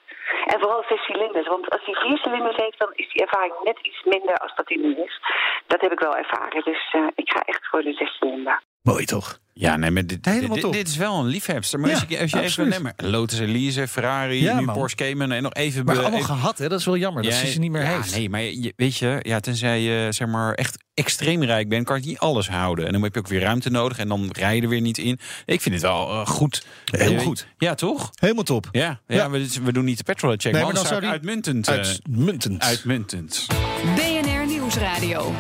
[0.46, 3.78] En vooral zes cilinders, want als hij vier cilinders heeft, dan is die ervaring net
[3.82, 5.20] iets minder als dat hij nu is.
[5.66, 8.60] Dat heb ik wel ervaren, dus eh, ik ga echt voor de zes cilinder.
[8.88, 9.40] Mooi toch?
[9.52, 10.72] Ja, nee, maar dit, dit, top.
[10.72, 11.80] dit is wel een liefhebster.
[11.80, 14.74] Maar Ja, als je, als je even neemt, maar Lotus Elise, Ferrari, Ja, nu man.
[14.74, 15.84] Porsche Cayman en nog even...
[15.84, 16.68] Maar allemaal even- gehad, hè?
[16.68, 18.14] Dat is wel jammer dat Ja, ze ze niet meer ja, heeft.
[18.14, 22.00] Nee, maar je, weet je, ja, tenzij je zeg maar echt extreem rijk bent, kan
[22.00, 22.86] je niet alles houden.
[22.86, 24.98] En dan heb je ook weer ruimte nodig en dan rij je er weer niet
[24.98, 25.18] in.
[25.46, 26.64] Ik vind het wel eh, goed.
[26.84, 27.46] Heel Je- goed.
[27.58, 28.10] Ja, toch?
[28.14, 28.68] Helemaal top.
[28.72, 29.30] Ja, ja, Ja.
[29.30, 31.68] We, we doen niet de petrol check, Nee, maar dan zou die- uitmuntend.
[31.68, 32.62] eh, Uitmuntend.
[32.62, 33.46] uitmuntend.
[33.96, 35.34] BNR Nieuwsradio.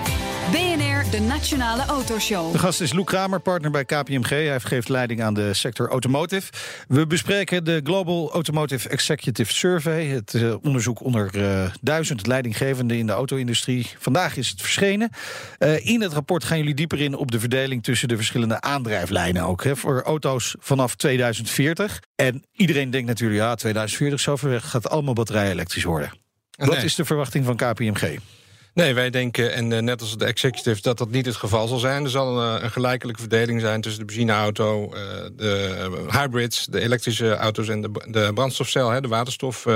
[1.10, 2.52] De Nationale Autoshow.
[2.52, 4.28] De gast is Loek Kramer, partner bij KPMG.
[4.28, 6.52] Hij geeft leiding aan de sector automotive.
[6.88, 10.06] We bespreken de Global Automotive Executive Survey.
[10.06, 13.86] Het eh, onderzoek onder eh, duizend leidinggevenden in de auto-industrie.
[13.98, 15.10] Vandaag is het verschenen.
[15.58, 19.42] Eh, in het rapport gaan jullie dieper in op de verdeling tussen de verschillende aandrijflijnen
[19.42, 19.64] ook.
[19.64, 22.00] Hè, voor auto's vanaf 2040.
[22.14, 26.12] En iedereen denkt natuurlijk, ja, 2040 zo ver weg gaat allemaal batterij elektrisch worden.
[26.56, 26.84] Wat Nee.
[26.84, 28.18] is de verwachting van KPMG?
[28.74, 31.78] Nee, wij denken, en eh, net als de executive, dat dat niet het geval zal
[31.78, 32.04] zijn.
[32.04, 35.00] Er zal een, eh, een gelijkelijke verdeling zijn tussen de benzineauto, eh,
[35.36, 39.66] de hybrids, de elektrische auto's en de, de brandstofcel, hè, de waterstof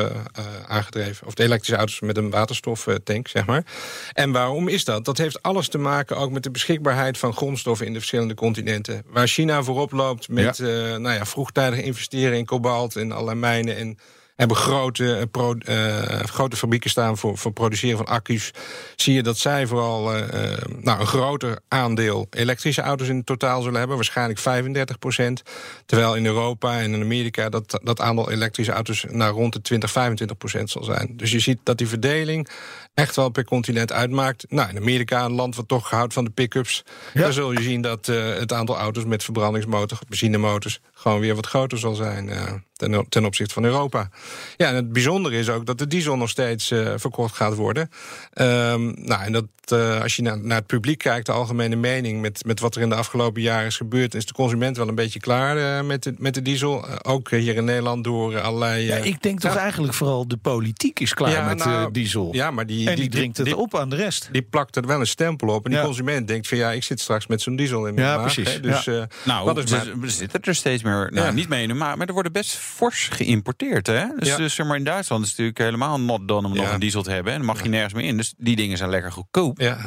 [0.66, 1.26] aangedreven.
[1.26, 3.64] Of de elektrische auto's met een waterstoftank, zeg maar.
[4.12, 5.04] En waarom is dat?
[5.04, 9.02] Dat heeft alles te maken ook met de beschikbaarheid van grondstoffen in de verschillende continenten.
[9.06, 13.98] Waar China voorop loopt met nou ja, vroegtijdig investeren in kobalt en allerlei mijnen en
[14.42, 18.50] hebben grote, eh, pro, eh, grote fabrieken staan voor, voor produceren van accu's.
[18.96, 23.78] Zie je dat zij vooral eh, nou, een groter aandeel elektrische auto's in totaal zullen
[23.78, 23.96] hebben.
[23.96, 25.42] Waarschijnlijk 35 procent.
[25.86, 29.90] Terwijl in Europa en in Amerika dat, dat aantal elektrische auto's naar rond de 20,
[29.90, 31.12] 25 procent zal zijn.
[31.16, 32.48] Dus je ziet dat die verdeling
[32.94, 34.44] echt wel per continent uitmaakt.
[34.48, 36.84] Nou, in Amerika, een land wat toch houdt van de pick-ups...
[37.14, 40.80] daar zul je zien dat het aantal auto's met verbrandingsmotor, benzinemotors...
[40.92, 42.52] gewoon weer wat groter zal zijn eh,
[42.90, 44.08] ten, ten opzichte van Europa.
[44.56, 47.88] Ja, en het bijzondere is ook dat de diesel nog steeds eh, verkocht gaat worden.
[48.32, 52.20] Ehm, nou, en dat eh, als je naar, naar het publiek kijkt, de algemene mening...
[52.20, 54.14] Met, met wat er in de afgelopen jaren is gebeurd...
[54.14, 57.02] is de consument wel een beetje klaar eh, met, de, met de diesel.
[57.02, 58.84] Ook hier in Nederland door allerlei...
[58.84, 59.60] Ja, ik denk toch ja.
[59.60, 62.28] eigenlijk vooral de politiek is klaar Ja, met nou, eh, diesel.
[62.32, 64.28] Ja, maar die, en die, dringt het die, op aan de rest.
[64.32, 65.64] Die plakt er wel een stempel op.
[65.64, 65.84] En die Ja.
[65.86, 68.52] consument denkt van ja, ik zit straks met zo'n diesel in mijn Ja, maag, precies.
[68.54, 68.60] hè.
[68.60, 68.92] Dus, Ja.
[69.00, 71.32] eh, Nou, dat is er, er zitten er steeds meer, nou, Ja.
[71.32, 73.86] niet mee in de maat, maar er worden best fors geïmporteerd.
[73.86, 74.04] Hè?
[74.18, 74.36] Dus, Ja.
[74.36, 77.02] dus zeg maar in Duitsland is het natuurlijk helemaal not done om nog een diesel
[77.02, 77.32] te hebben.
[77.32, 78.16] En dan mag je nergens meer in.
[78.16, 79.60] Dus die dingen zijn lekker goedkoop.
[79.60, 79.78] ja,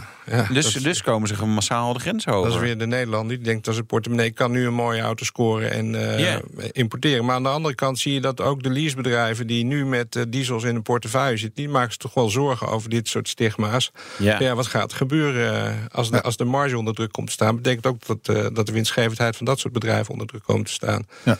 [0.52, 2.50] Dus, dat- dus komen ze massaal de grens over.
[2.50, 5.26] Dat is weer de Nederlander die denkt als het portemonnee kan nu een mooie auto
[5.26, 6.38] scoren en eh,
[6.72, 7.26] importeren.
[7.26, 10.24] Maar aan de andere kant zie je dat ook de leasebedrijven die nu met eh,
[10.28, 13.92] diesels in een portefeuille zitten, die maken zich toch wel zorgen over dit soort stigma's.
[14.18, 14.40] Ja.
[14.40, 17.34] Ja, wat gaat er gebeuren eh, als de, als de marge onder druk komt te
[17.34, 17.56] staan?
[17.56, 21.08] Betekent ook dat, dat de winstgevendheid van dat soort bedrijven onder druk komt te staan.
[21.24, 21.38] Ja.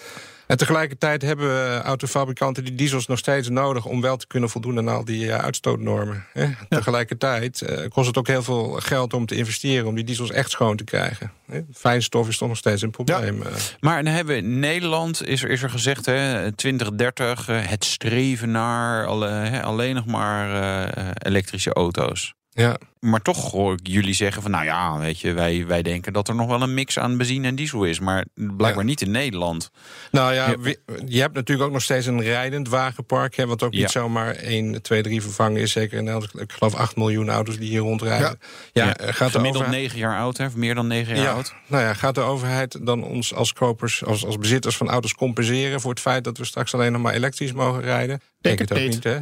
[0.48, 4.88] En tegelijkertijd hebben autofabrikanten die diesels nog steeds nodig om wel te kunnen voldoen aan
[4.88, 6.26] al die eh, uitstootnormen.
[6.34, 6.48] Hè?
[6.70, 10.50] Tegelijkertijd eh, kost het ook heel veel geld om te investeren om die diesels echt
[10.50, 11.32] schoon te krijgen.
[11.46, 11.62] Hè?
[11.74, 13.42] Fijnstof is toch nog steeds een probleem.
[13.42, 13.52] eh.
[13.80, 17.84] Maar dan hebben we in Nederland, is er, is er gezegd, hè, 2030, eh, het
[17.84, 20.62] streven naar alle, hè, alleen nog maar
[20.94, 22.34] eh, elektrische auto's.
[22.58, 22.78] Ja.
[23.00, 26.28] Maar toch hoor ik jullie zeggen van, nou ja, weet je, wij, wij denken dat
[26.28, 28.00] er nog wel een mix aan benzine en diesel is.
[28.00, 28.90] Maar blijkbaar Ja.
[28.90, 29.72] niet in Nederland.
[30.12, 30.74] Nou ja, Ja.
[31.06, 33.36] je hebt natuurlijk ook nog steeds een rijdend wagenpark.
[33.36, 33.80] Hè, wat ook Ja.
[33.80, 35.72] niet zomaar 1, 2, 3 vervangen is.
[35.72, 36.40] Zeker in Nederland.
[36.42, 38.40] Ik geloof 8 miljoen auto's die hier rondrijden.
[38.74, 40.48] Ja, eh, gaat de Gemiddeld overheid- negen jaar oud, hè?
[40.56, 41.54] meer dan negen jaar Ja, oud.
[41.68, 45.82] nou ja, gaat de overheid dan ons als kopers, als, als bezitters van auto's compenseren
[45.82, 48.22] voor het feit dat we straks alleen nog maar elektrisch mogen rijden?
[48.48, 49.04] Denk het het ook niet.
[49.04, 49.20] hè?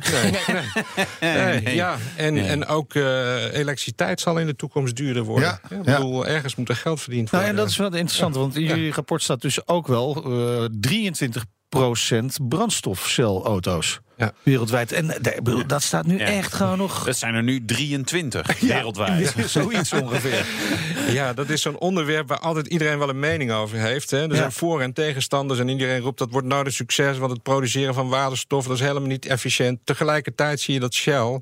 [1.20, 1.62] Nee, nee.
[1.62, 2.44] Nee, ja, en, Nee.
[2.48, 5.60] en ook eh, elektriciteit zal in de toekomst duurder worden.
[5.70, 7.60] Ja, ik bedoel, ergens moet er geld verdiend Nou, worden.
[7.60, 11.46] en dat is wel interessant, want in jullie rapport staat dus ook wel eh 23
[12.48, 14.34] brandstofcelauto's Ja.
[14.44, 14.92] wereldwijd.
[14.92, 16.26] En eh, bedoel, dat staat nu Ja.
[16.26, 17.04] echt gewoon nog...
[17.06, 19.34] Dat zijn er nu 23 wereldwijd.
[19.48, 20.46] Zoiets ongeveer.
[21.12, 24.12] Ja, dat is zo'n onderwerp waar altijd iedereen wel een mening over heeft.
[24.12, 24.22] Hè.
[24.24, 24.36] Er Ja.
[24.36, 27.18] zijn voor- en tegenstanders en iedereen roept dat wordt nou een succes...
[27.18, 29.80] want het produceren van waterstof dat is helemaal niet efficiënt.
[29.84, 31.42] Tegelijkertijd zie je dat Shell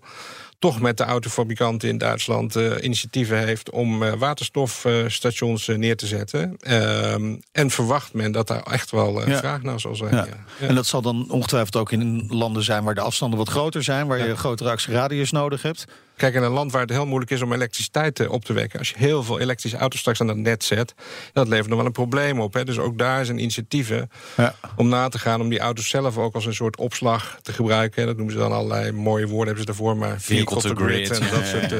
[0.61, 3.69] toch met de autofabrikanten in Duitsland eh, initiatieven heeft...
[3.69, 6.57] om eh, waterstofstations eh, neer te zetten.
[6.59, 9.37] Ehm, en verwacht men dat daar echt wel Ja.
[9.37, 10.15] vraag naar zal zijn.
[10.15, 10.27] Ja.
[10.59, 14.07] En dat zal dan ongetwijfeld ook in landen zijn waar de afstanden wat groter zijn,
[14.07, 15.85] waar je grotere actieradius nodig hebt.
[16.21, 18.79] Kijk, in een land waar het heel moeilijk is om elektriciteit eh, op te wekken...
[18.79, 20.93] als je heel veel elektrische auto's straks aan het net zet...
[21.33, 22.53] dat levert nog wel een probleem op.
[22.53, 22.63] Hè.
[22.63, 24.55] Dus ook daar zijn initiatieven Ja.
[24.75, 25.41] om na te gaan...
[25.41, 28.05] om die auto's zelf ook als een soort opslag te gebruiken.
[28.05, 29.97] Dat noemen ze dan allerlei mooie woorden, hebben ze daarvoor...
[29.97, 31.71] maar Vehicle to grid, en dat soort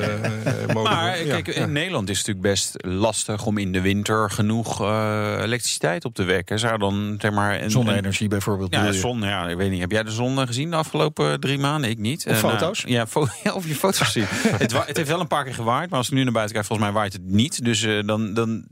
[0.73, 1.61] mode- Maar ja, kijk, ja.
[1.61, 6.13] in Nederland is het natuurlijk best lastig om in de winter genoeg eh, elektriciteit op
[6.15, 6.59] te wekken.
[6.59, 8.73] Zou dan zeg maar een, een- Zonne-energie bijvoorbeeld.
[8.73, 9.21] Ja, zon.
[9.21, 9.79] Ja, ik weet niet.
[9.81, 11.89] Heb jij de zon gezien de afgelopen drie maanden?
[11.89, 12.25] Ik niet.
[12.27, 12.83] Of eh, foto's?
[12.87, 14.25] ja, fo of je foto's zien.
[14.63, 16.67] het, het heeft wel een paar keer gewaaid, maar als ik nu naar buiten kijk,
[16.67, 17.63] volgens mij waait het niet.
[17.63, 18.65] Dus eh, dan, dan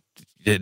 [0.43, 0.53] eh,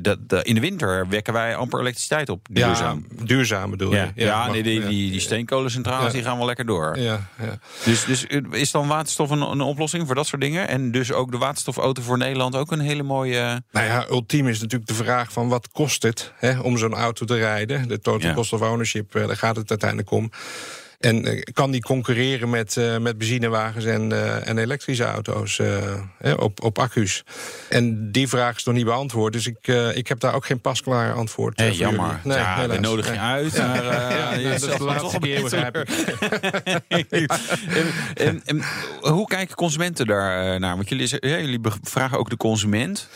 [0.42, 2.48] in de winter wekken wij amper elektriciteit op.
[2.54, 3.06] Ja, Duurzaam.
[3.24, 3.98] duurzaam bedoel je.
[3.98, 4.88] Ja, ja, maar- nee, die, ja.
[4.88, 6.12] die, die steenkolencentrales Ja.
[6.12, 6.98] die gaan wel lekker door.
[7.00, 7.60] Ja, ja.
[7.86, 10.68] Dus, dus eh, is dan waterstof een, een oplossing voor dat soort dingen?
[10.68, 13.64] En dus ook de waterstofauto voor Nederland ook een hele mooie...
[13.72, 17.26] Nou ja, ultiem is natuurlijk de vraag van wat kost het hè, om zo'n auto
[17.26, 17.88] te rijden.
[17.88, 18.34] De total Ja.
[18.36, 20.32] cost of ownership, daar gaat het uiteindelijk om.
[20.98, 26.34] En eh, kan die concurreren met, eh, met benzinewagens en, eh, en elektrische auto's eh,
[26.38, 27.24] op, op accu's?
[27.70, 29.34] En die vraag is nog niet beantwoord.
[29.34, 32.20] Dus ik, ik heb daar ook geen pasklaar antwoord voor jammer.
[32.24, 32.80] Nee, ja, helaas.
[32.80, 33.28] nodigen je Nee.
[33.28, 33.58] uit.
[33.58, 33.84] Maar,
[34.38, 35.90] Ja, dat is de laatste een keer, begrijp ik.
[37.78, 38.62] en, en, en,
[39.00, 40.76] hoe kijken consumenten daar naar?
[40.76, 43.10] Want jullie, jullie vragen ook de consument.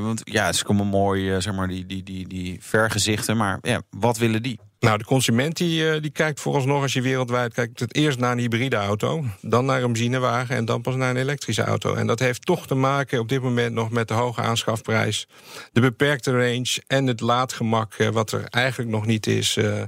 [0.00, 3.36] Want ja, het is komen mooi, zeg maar, die, die, die, die vergezichten.
[3.36, 4.58] Maar ja, wat willen die?
[4.80, 8.32] Nou, de consument die, eh, die kijkt vooralsnog, als je wereldwijd kijkt, het eerst naar
[8.32, 11.94] een hybride auto, dan naar een benzinewagen en dan pas naar een elektrische auto.
[11.94, 15.28] En dat heeft toch te maken op dit moment nog met de hoge aanschafprijs,
[15.72, 19.56] de beperkte range en het laadgemak, eh, wat er eigenlijk nog niet is.
[19.56, 19.82] Eh,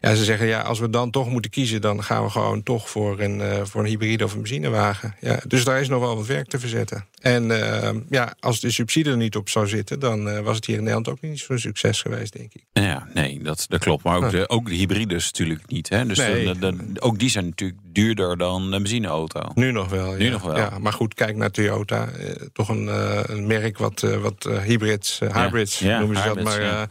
[0.00, 2.90] ja, ze zeggen ja, als we dan toch moeten kiezen, dan gaan we gewoon toch
[2.90, 5.14] voor een, voor een hybride of een benzinewagen.
[5.20, 7.06] Ja, dus daar is nog wel wat werk te verzetten.
[7.24, 10.66] En uh, ja, als de subsidie er niet op zou zitten, dan uh, was het
[10.66, 12.64] hier in Nederland ook niet zo'n succes geweest, denk ik.
[12.72, 14.04] Ja, nee, dat, dat klopt.
[14.04, 15.88] Maar ook, de, ook de hybrides natuurlijk niet.
[15.88, 16.06] Hè?
[16.06, 16.44] Dus Nee.
[16.44, 19.40] de- de- de- ook die zijn natuurlijk duurder dan een benzineauto.
[19.54, 20.12] Nu nog wel.
[20.12, 20.30] Nu ja.
[20.30, 20.56] nog wel.
[20.56, 22.08] Ja, maar goed, kijk naar Toyota.
[22.08, 26.16] Eh, toch een, eh, een merk wat, eh, wat eh, hybrids, eh, hybrids ja, noemen
[26.16, 26.88] ze hybrids, dat maar.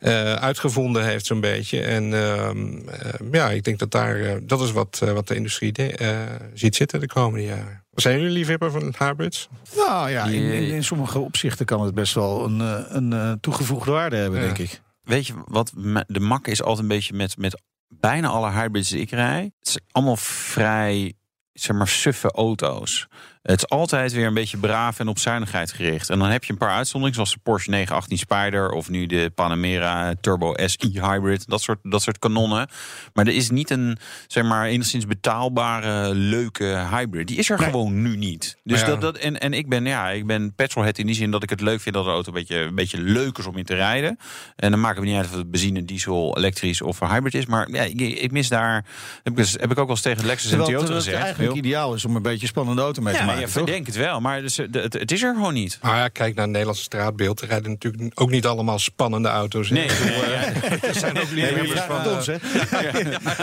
[0.00, 1.80] eh, eh, uitgevonden heeft zo'n beetje.
[1.80, 5.34] En ehm, eh, ja, ik denk dat daar, eh, dat is wat, eh, wat de
[5.34, 6.18] industrie de- eh,
[6.54, 7.82] ziet zitten de komende jaren.
[8.00, 9.48] Zijn jullie liefhebber van hybrids?
[9.76, 13.32] Nou ja, in, in, in sommige opzichten kan het best wel een, eh, een eh,
[13.40, 14.44] toegevoegde waarde hebben, Ja.
[14.46, 14.80] denk ik.
[15.02, 15.72] Weet je wat
[16.06, 19.42] de mak is altijd een beetje met, met bijna alle hybrids die ik rij?
[19.58, 21.14] Het zijn allemaal vrij,
[21.52, 23.06] zeg maar, suffe auto's.
[23.42, 26.10] Het is altijd weer een beetje braaf en op zuinigheid gericht.
[26.10, 29.30] En dan heb je een paar uitzonderingen, zoals de Porsche 918 Spider of nu de
[29.34, 31.48] Panamera Turbo SI Hybrid.
[31.48, 32.68] Dat soort, dat soort kanonnen.
[33.12, 37.26] Maar er is niet een, zeg maar, enigszins betaalbare, leuke hybrid.
[37.28, 38.56] Die is er gewoon nu niet.
[38.64, 38.86] Dus Ja.
[38.86, 41.50] dat, dat, en, en ik ben, ja, ik ben petrolhead in die zin dat ik
[41.50, 43.74] het leuk vind dat de auto een beetje, een beetje leuk is om in te
[43.74, 44.18] rijden.
[44.56, 47.46] En dan maakt het me niet uit of het benzine, diesel, elektrisch of hybrid is.
[47.46, 48.84] Maar ja, ik, ik mis daar,
[49.22, 51.16] heb ik, heb ik ook wel eens tegen Lexus en Toyota het gezegd.
[51.16, 53.48] eigenlijk joh, ideaal is om een beetje spannende auto mee te ja, maken.
[53.48, 53.64] ja, toch?
[53.64, 54.20] verdenk het wel.
[54.20, 55.78] Maar dus, eh, het, het is er gewoon niet.
[55.82, 57.40] Maar ja, kijk naar het Nederlandse straatbeeld.
[57.40, 59.68] Er rijden natuurlijk ook niet allemaal spannende auto's.
[59.68, 59.74] hè.
[59.74, 62.14] Nee, eh, er zijn ook je liefhebbers vraagt van...
[62.16, 62.36] ons, hè?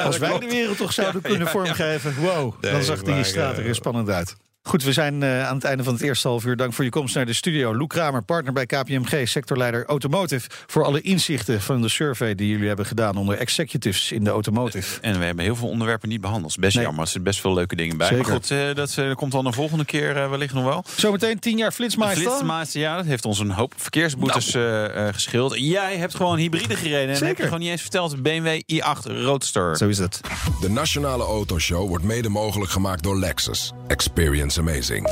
[0.06, 2.16] Als wij de wereld toch zouden kunnen vormgeven.
[2.16, 4.36] Wow, dan zag die straat er eh, spannend uit.
[4.68, 6.56] Goed, we zijn eh, aan het einde van het eerste half uur.
[6.56, 7.76] Dank voor je komst naar de studio.
[7.76, 10.50] Loek Kramer, partner bij KPMG, sectorleider Automotive.
[10.68, 15.02] Voor alle inzichten van de survey die jullie hebben gedaan onder executives in de automotive.
[15.02, 16.48] En we hebben heel veel onderwerpen niet behandeld.
[16.50, 16.84] Dat is best Nee.
[16.86, 17.02] jammer.
[17.02, 18.08] Er zitten best veel leuke dingen bij.
[18.08, 18.24] Zeker.
[18.24, 20.84] Maar goed, eh, dat eh, komt dan de volgende keer eh, wellicht nog wel.
[20.96, 22.24] Zometeen 10 jaar Flitsmeister.
[22.32, 25.54] Flitsmeister, ja, dat heeft ons een hoop verkeersboetes eh, eh, geschild.
[25.60, 27.16] Jij hebt gewoon hybride gereden.
[27.16, 28.22] En heb je gewoon niet eens verteld.
[28.24, 29.78] BMW i8 Roadster.
[29.78, 30.20] Zo is het.
[30.62, 33.72] De Nationale Autoshow wordt mede mogelijk gemaakt door Lexus.
[33.88, 35.08] Experience amazing.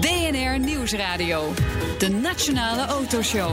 [0.00, 1.52] BNR Nieuwsradio.
[1.98, 3.50] De Nationale Autoshow.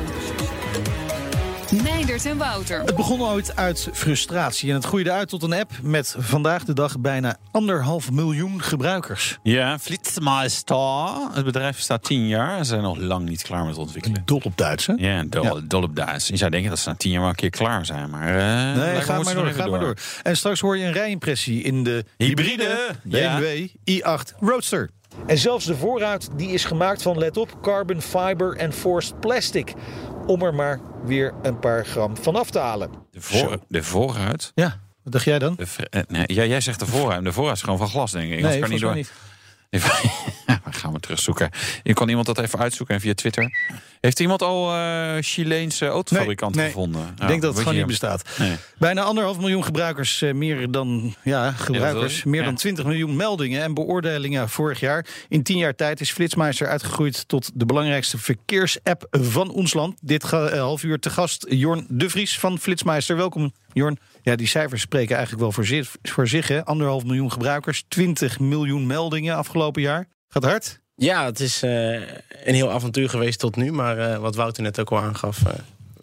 [1.83, 2.81] Meindert en Wouter.
[2.81, 6.73] Het begon ooit uit frustratie en het groeide uit tot een app met vandaag de
[6.73, 9.37] dag bijna anderhalf miljoen gebruikers.
[9.43, 11.07] Ja, Flitsmeister.
[11.33, 12.57] Het bedrijf bestaat 10 jaar.
[12.57, 14.21] Ze zijn nog lang niet klaar met ontwikkelen.
[14.25, 14.93] Dol op Duits, hè?
[14.97, 15.61] Ja, dol, Ja.
[15.67, 16.27] dol op Duits.
[16.27, 18.09] Je zou denken dat ze na 10 jaar wel een keer klaar zijn.
[18.09, 19.97] Maar eh, Nee, ga maar door, ga maar door.
[20.23, 23.37] En straks hoor je een rijimpressie in de Hybride, ja.
[23.37, 24.89] BMW i8 Roadster.
[25.27, 29.73] En zelfs de voorruit die is gemaakt van, let op, carbon fiber en forced plastic.
[30.27, 32.89] Om er maar weer een paar gram van af te halen.
[33.11, 34.51] De, voor, de voorruit.
[34.55, 35.55] Ja, wat dacht jij dan?
[35.55, 37.23] De, eh, nee, ja, jij zegt de voorruit.
[37.23, 38.43] De voorruit is gewoon van glas, denk ik.
[38.43, 38.89] Anders kan niet door.
[38.91, 39.11] volgens
[39.81, 41.49] We gaan we terugzoeken.
[41.83, 43.51] Je kan iemand dat even uitzoeken en via Twitter.
[43.99, 46.65] Heeft iemand al eh Chileense Nee, nee.
[46.65, 47.15] gevonden?
[47.21, 48.23] Ik denk dat het gewoon niet bestaat.
[48.39, 48.55] Nee.
[48.77, 52.45] Bijna anderhalf miljoen gebruikers, eh, meer dan ja, gebruikers, Ja, meer ja.
[52.45, 55.05] dan 20 miljoen meldingen en beoordelingen vorig jaar.
[55.29, 59.97] In tien jaar tijd is Flitsmeister uitgegroeid tot de belangrijkste verkeersapp van ons land.
[60.01, 63.15] Dit eh, half uur te gast Jorn De Vries van Flitsmeister.
[63.15, 63.99] Welkom Jorn.
[64.23, 65.95] Ja, die cijfers spreken eigenlijk wel voor zich.
[66.01, 66.65] Voor zich hè.
[66.65, 70.07] Anderhalf miljoen gebruikers, 20 miljoen meldingen afgelopen jaar.
[70.27, 70.79] Gaat hard?
[70.95, 71.93] Ja, het is eh,
[72.43, 73.71] een heel avontuur geweest tot nu.
[73.71, 75.45] Maar eh, wat Wouter net ook al aangaf.
[75.45, 75.53] eh,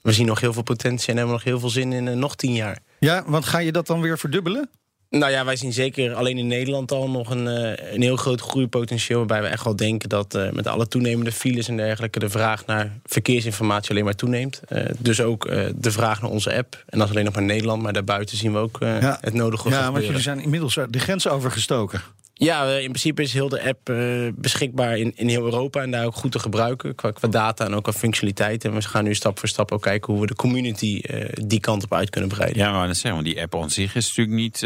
[0.02, 2.52] we zien nog heel veel potentie en hebben nog heel veel zin in nog tien
[2.52, 2.78] jaar.
[2.98, 4.70] Ja, want ga je dat dan weer verdubbelen?
[5.10, 8.40] Nou ja, wij zien zeker alleen in Nederland al nog een, eh, een heel groot
[8.40, 9.18] groeipotentieel.
[9.18, 12.18] Waarbij we echt wel denken dat eh, met alle toenemende files en dergelijke...
[12.18, 14.60] de vraag naar verkeersinformatie alleen maar toeneemt.
[14.68, 16.84] Eh, dus ook eh, de vraag naar onze app.
[16.86, 19.18] En dat is alleen nog maar Nederland, maar daarbuiten zien we ook eh, Ja.
[19.20, 22.02] het nodige Ja, want jullie zijn inmiddels de grens overgestoken.
[22.42, 23.96] Ja, eh, in principe is heel de app eh,
[24.34, 27.74] beschikbaar in, in heel Europa en daar ook goed te gebruiken qua, qua data en
[27.74, 28.64] ook qua functionaliteit.
[28.64, 31.60] En we gaan nu stap voor stap ook kijken hoe we de community eh, die
[31.60, 32.58] kant op uit kunnen breiden.
[32.58, 34.60] Ja, maar dat zeggen, want die app aan zich is natuurlijk niet.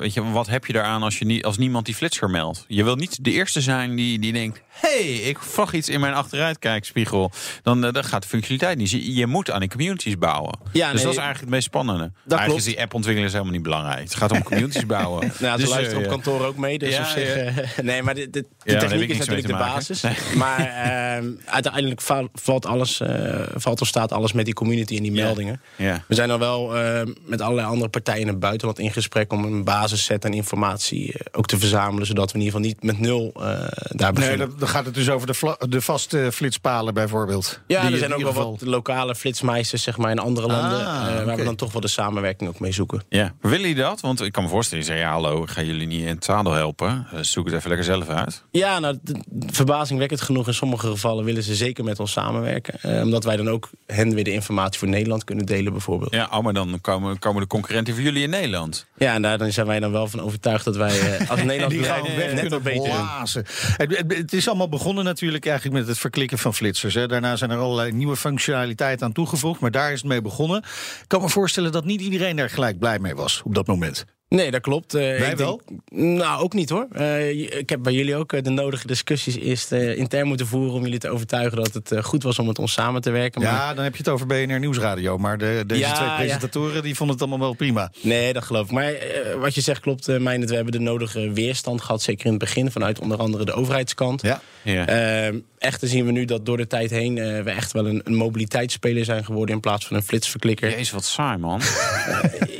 [0.00, 2.64] weet je, wat heb je daaraan als, je niet, als niemand die flitser meldt?
[2.68, 6.00] Je wilt niet de eerste zijn die, die denkt: hé, hey, ik vag iets in
[6.00, 7.30] mijn achteruitkijkspiegel.
[7.62, 8.90] Dan, dan gaat de functionaliteit niet.
[8.90, 10.58] Je, je moet aan die communities bouwen.
[10.72, 12.02] Ja, dus nee, dat is eigenlijk het meest spannende.
[12.02, 12.58] Eigenlijk klopt.
[12.58, 14.02] is die app ontwikkelen helemaal niet belangrijk.
[14.02, 15.32] Het gaat om communities bouwen.
[15.38, 16.77] Nou, ze Dus, luisteren op kantoor ook mee.
[16.78, 17.40] Dus Ja, op zich, ja.
[17.42, 19.74] eh, nee, maar de, de, techniek is natuurlijk de maken.
[19.74, 20.02] basis.
[20.36, 25.02] Maar ehm, uiteindelijk val- valt, alles, eh, valt of staat alles met die community en
[25.02, 25.60] die meldingen.
[25.76, 26.04] Ja.
[26.08, 29.44] We zijn al wel eh, met allerlei andere partijen in het buitenland in gesprek om
[29.44, 32.98] een basisset aan informatie eh, ook te verzamelen, zodat we in ieder geval niet met
[33.06, 34.48] nul eh, daar Nee, beginnen.
[34.48, 37.60] dan, dan gaat het dus over de, de vaste flitspalen bijvoorbeeld.
[37.66, 40.18] Ja, Die er zijn in ook ieder wel geval- wat lokale flitsmeisters zeg maar, in
[40.18, 40.86] andere landen.
[40.86, 43.02] Ah, eh, waar we dan toch wel de samenwerking ook mee zoeken.
[43.08, 44.00] Ja, willen jullie dat?
[44.00, 46.24] Want ik kan me voorstellen, je zegt ja, hallo, ik ga jullie niet in het
[46.24, 46.67] zadel helpen.
[46.76, 47.06] Helpen.
[47.12, 48.44] Eh, zoek het even lekker zelf uit.
[48.50, 48.98] Ja, nou,
[49.46, 52.80] verbazingwekkend genoeg in sommige gevallen willen ze zeker met ons samenwerken.
[52.80, 56.12] Eh, omdat wij dan ook hen weer de informatie voor Nederland kunnen delen bijvoorbeeld.
[56.12, 58.86] Ja, Ja, oh, maar dan komen, komen de concurrenten voor jullie in Nederland.
[58.96, 61.80] en daar dan zijn wij dan wel van overtuigd dat wij eh, als Nederland die
[61.80, 63.44] weg net kunnen wat beter blazen.
[63.76, 66.94] Het, het- het is allemaal begonnen natuurlijk eigenlijk met het verklikken van flitsers.
[66.94, 67.06] Hè.
[67.06, 70.58] Daarna zijn er allerlei nieuwe functionaliteiten aan toegevoegd, maar daar is het mee begonnen.
[71.02, 74.04] Ik kan me voorstellen dat niet iedereen daar gelijk blij mee was op dat moment.
[74.28, 74.94] Nee, dat klopt.
[74.94, 75.60] Eh, Wij wel?
[75.90, 76.86] nou, ook niet hoor.
[76.92, 80.72] Eh, ik heb bij jullie ook eh, de nodige discussies eerst intern moeten voeren...
[80.74, 83.42] om jullie te overtuigen dat het goed was om met ons samen te werken.
[83.42, 85.18] Maar Ja, dan heb je het over BNR Nieuwsradio.
[85.18, 86.16] Maar de, deze Ja, twee ja.
[86.16, 87.90] presentatoren die vonden het allemaal wel prima.
[88.00, 88.72] Nee, dat geloof ik.
[88.72, 88.94] Maar
[89.40, 92.02] wat je zegt klopt, uh, We hebben de nodige weerstand gehad.
[92.02, 94.22] Zeker in het begin, vanuit onder andere de overheidskant.
[94.22, 94.40] Ja.
[94.72, 94.86] Ja.
[94.86, 97.18] Ehm, echter zien we nu dat door de tijd heen...
[97.18, 99.54] eh, we echt wel een, een mobiliteitsspeler zijn geworden...
[99.54, 100.70] in plaats van een flitsverklikker.
[100.70, 101.60] Jezus, wat saai, man.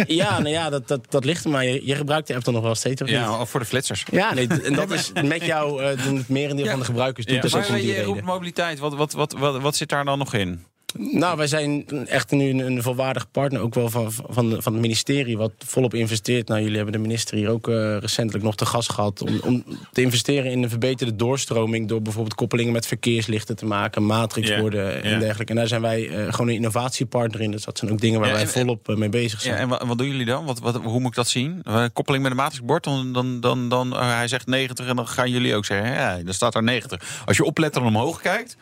[0.06, 1.64] Ja, nou ja, dat, dat, dat ligt er maar.
[1.64, 3.16] Je, je gebruikt de app toch nog wel steeds, of niet?
[3.16, 4.04] Ja, of voor de flitsers.
[4.10, 7.34] Ja, nee, en dat is met jou uh, het merendeel van de gebruikers doet.
[7.34, 8.78] Ja, dus dat maar is die je roept mobiliteit.
[8.78, 10.64] Wat, wat, wat, wat, wat zit daar dan nog in?
[10.96, 14.82] Nou, wij zijn echt nu een, een volwaardig partner, ook wel van, van, van het
[14.82, 16.48] ministerie, wat volop investeert.
[16.48, 19.22] Nou, jullie hebben de minister hier ook eh, recentelijk nog te gast gehad.
[19.22, 21.88] Om, om te investeren in een verbeterde doorstroming.
[21.88, 25.52] door bijvoorbeeld koppelingen met verkeerslichten te maken, matrixborden en dergelijke.
[25.52, 27.50] En daar zijn wij eh, gewoon een innovatiepartner in.
[27.50, 29.54] Dus dat zijn ook dingen waar Ja, wij volop eh, mee bezig zijn.
[29.54, 30.44] Ja, en wat, wat doen jullie dan?
[30.44, 31.62] Wat, wat, hoe moet ik dat zien?
[31.92, 32.84] Koppeling met een matrixbord?
[32.84, 36.34] Dan, dan, dan, dan hij zegt 90 en dan gaan jullie ook zeggen, ja, dan
[36.34, 37.22] staat daar 90.
[37.24, 38.56] Als je opletter omhoog kijkt,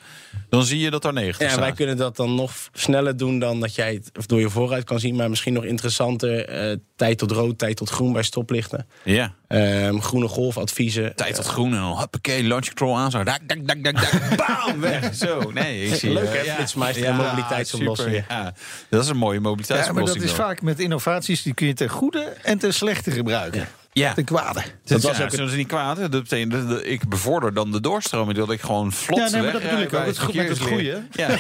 [0.49, 1.61] dan zie je dat daar 90 Ja, staat.
[1.61, 4.85] wij kunnen dat dan nog sneller doen dan dat jij het of door je vooruit
[4.85, 5.17] kan zien.
[5.17, 6.49] Maar misschien nog interessanter.
[6.49, 8.87] eh, tijd tot rood, tijd tot groen bij stoplichten.
[9.05, 11.17] Ja, Ehm, groene golfadviezen.
[11.17, 13.11] tijd tot groen en dan hoppakee, launch control aan.
[13.11, 15.15] Zo, dak, dak, dak, dak, dak, bam, weg.
[15.15, 18.21] Zo, nee, ik zie Leuk, eh, hè, Flitsmeister en mobiliteitsoplossingen.
[18.21, 18.55] super, Ja,
[18.89, 20.19] dat is een mooie Ja, maar mobiliteitsoplossing.
[20.23, 20.47] dat is dan.
[20.47, 23.69] vaak met innovaties, die kun je ten goede en ten slechte gebruiken.
[23.99, 24.13] Ja.
[24.13, 24.63] Ten kwade.
[24.85, 25.97] Dat was ook niet kwaad.
[25.97, 28.39] Dat betekent dat- dat ik bevorder dan de doorstroming.
[28.39, 30.07] Dat ik gewoon vlot Ja, nee, maar dat bedoel ik ook.
[30.07, 31.03] Het goed met het goede.
[31.13, 31.29] Ja,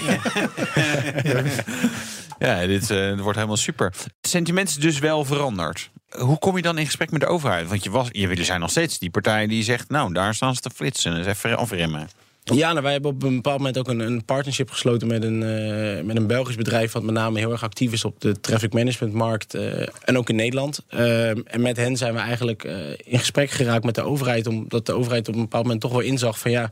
[2.60, 3.86] ja dit eh, wordt helemaal super.
[3.86, 5.90] Het sentiment is dus wel veranderd.
[6.08, 7.68] Hoe kom je dan in gesprek met de overheid?
[7.68, 9.90] Want je was, jullie zijn nog steeds die partij die zegt...
[9.90, 11.14] nou, daar staan ze te flitsen.
[11.14, 12.08] Dus even afremmen.
[12.54, 15.42] Ja, nou, wij hebben op een bepaald moment ook een, een partnership gesloten met een,
[15.42, 16.92] eh, met een Belgisch bedrijf.
[16.92, 19.54] wat met name heel erg actief is op de traffic managementmarkt.
[19.54, 20.84] eh, en ook in Nederland.
[20.88, 24.46] Ehm, en met hen zijn we eigenlijk eh, in gesprek geraakt met de overheid.
[24.46, 26.70] Omdat de overheid op een bepaald moment toch wel inzag van ja.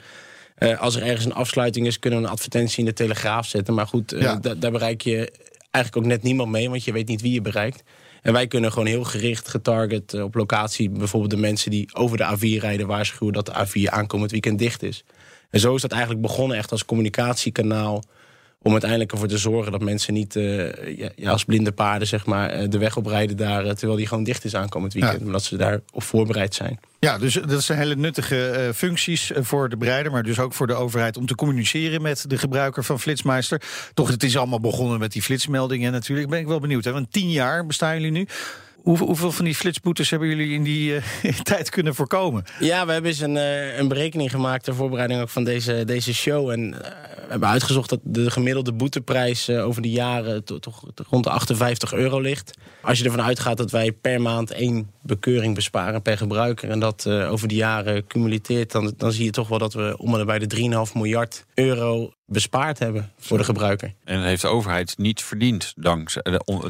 [0.55, 3.75] eh, als er ergens een afsluiting is, kunnen we een advertentie in de telegraaf zetten.
[3.75, 4.39] Maar goed, eh, Ja.
[4.59, 5.31] daar bereik je
[5.71, 7.83] eigenlijk ook net niemand mee, want je weet niet wie je bereikt.
[8.23, 12.17] En wij kunnen gewoon heel gericht, getarget eh, op locatie, bijvoorbeeld de mensen die over
[12.17, 15.05] de A4 rijden, waarschuwen dat de A4 aankomend weekend dicht is.
[15.51, 18.03] En zo is dat eigenlijk begonnen echt als communicatiekanaal.
[18.63, 22.27] Om uiteindelijk ervoor te zorgen dat mensen niet eh, ja, ja, als blinde paarden zeg
[22.27, 23.65] maar, eh, de weg oprijden daar.
[23.65, 25.21] eh, terwijl die gewoon dicht is aankomend weekend.
[25.21, 25.27] Ja.
[25.27, 26.81] Omdat ze daarop voorbereid zijn.
[26.99, 30.75] Ja, dus dat zijn hele nuttige functies voor de bereider, maar dus ook voor de
[30.75, 33.63] overheid om te communiceren met de gebruiker van Flitsmeister.
[33.95, 36.29] Toch, het is allemaal begonnen met die flitsmeldingen natuurlijk.
[36.29, 36.85] Ben ik wel benieuwd.
[36.85, 36.93] Hè?
[36.93, 38.27] Want tien jaar bestaan jullie nu.
[38.85, 42.45] Hoeveel, hoeveel van die flitsboetes hebben jullie in die eh, tijd kunnen voorkomen?
[42.61, 46.15] Ja, we hebben eens een, eh, een berekening gemaakt ter voorbereiding ook van deze, deze
[46.15, 46.51] show.
[46.51, 51.25] En eh, we hebben uitgezocht dat de gemiddelde boeteprijs over de jaren to- toch rond
[51.25, 52.59] de 58 euro ligt.
[52.83, 56.71] Als je ervan uitgaat dat wij per maand één bekeuring besparen per gebruiker.
[56.71, 59.95] En dat eh, over de jaren cumuleert, dan, dan zie je toch wel dat we
[59.99, 60.57] om en bij de
[60.89, 63.95] 3,5 miljard euro bespaard hebben voor de gebruiker.
[64.05, 66.23] En dat heeft de overheid niet verdiend dankzij,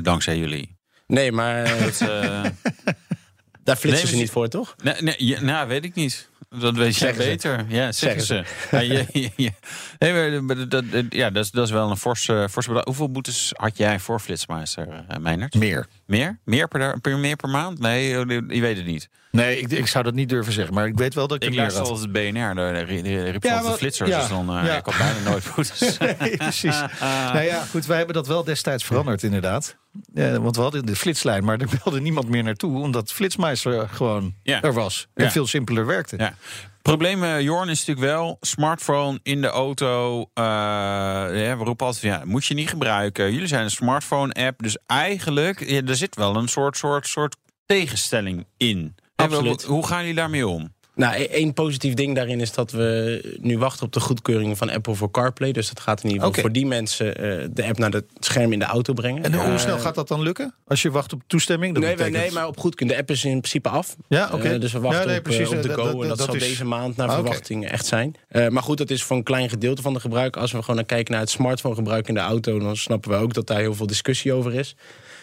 [0.02, 0.73] dankzij jullie.
[1.06, 2.08] Nee, maar eh, Dat, eh,
[3.64, 4.74] daar flitsen Nee, ze niet voor, toch?
[4.82, 6.28] nee, nee, ja, nou, weet ik niet.
[6.58, 7.18] Dat weet jij ze.
[7.18, 7.64] beter.
[7.68, 8.76] Ja, zeggen, Zeggen ze.
[8.76, 9.52] Ja, je- je- je-
[9.98, 12.84] Nee, maar dat, dat, ja, dat, is, dat is wel een forse, forse bedrag.
[12.86, 15.54] Hoeveel boetes had jij voor Flitsmeister, uh, Meinert?
[15.54, 15.86] Meer.
[16.06, 16.38] Meer?
[16.44, 17.78] Meer per, per, meer per maand?
[17.78, 19.08] Nee, je je weet het niet.
[19.30, 21.48] Nee, ik, ik zou dat niet durven zeggen, maar ik weet wel dat ik, Ik
[21.48, 21.92] er meer luister had.
[21.92, 24.08] altijd BNR, de, de, de, Ja, de flitsers.
[24.10, 24.76] ja, Dus dan, uh, ja.
[24.76, 25.98] ik had bijna nooit boetes.
[25.98, 26.80] Nee, precies.
[27.00, 29.76] nou ja, goed, wij hebben dat wel destijds veranderd inderdaad.
[30.14, 32.80] Ja, want we hadden de flitslijn, maar er belde niemand meer naartoe...
[32.80, 34.62] omdat Flitsmeister gewoon Ja.
[34.62, 35.30] er was en Ja.
[35.30, 36.16] veel simpeler werkte.
[36.18, 36.34] Ja.
[36.82, 40.20] Probleem, eh, Jorn, is natuurlijk wel smartphone in de auto.
[40.34, 43.32] eh, ja, we roepen altijd, ja, moet je niet gebruiken.
[43.32, 48.46] Jullie zijn een smartphone-app, dus eigenlijk ja, er zit wel een soort, soort, soort tegenstelling
[48.56, 48.94] in.
[49.16, 49.62] Absoluut.
[49.62, 50.73] Hoe gaan jullie daarmee om?
[50.94, 54.70] Nou, e- één positief ding daarin is dat we nu wachten op de goedkeuring van
[54.70, 55.52] Apple voor CarPlay.
[55.52, 58.52] Dus dat gaat in ieder geval voor die mensen eh, de app naar het scherm
[58.52, 59.22] in de auto brengen.
[59.22, 60.54] En hoe snel gaat dat dan lukken?
[60.66, 61.74] Als je wacht op toestemming?
[61.74, 62.96] Dat Nee, betekent- nee, maar op goedkeuring.
[62.98, 63.96] De app is in principe af.
[64.08, 64.48] Ja, oké.
[64.48, 65.50] Eh, dus we wachten Ja, nee, op, precies.
[65.50, 65.84] eh, op de Dat- go.
[65.84, 68.14] dat- en dat, dat zal is- deze maand naar Ah, verwachting echt zijn.
[68.48, 70.36] Maar goed, dat is voor een klein gedeelte van de gebruik.
[70.36, 72.58] Als we gewoon naar kijken naar het smartphone gebruik in de auto...
[72.58, 74.76] dan snappen we ook dat daar heel veel discussie over is.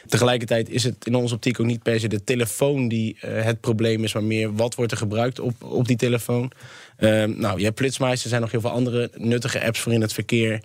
[0.08, 4.04] Tegelijkertijd is het in onze optiek ook niet per se de telefoon die het probleem
[4.04, 4.14] is...
[4.14, 6.52] maar meer wat wordt er gebruikt op, op die telefoon.
[6.96, 10.02] Eh, nou, je hebt Flitsmeister, er zijn nog heel veel andere nuttige apps voor in
[10.02, 10.62] het verkeer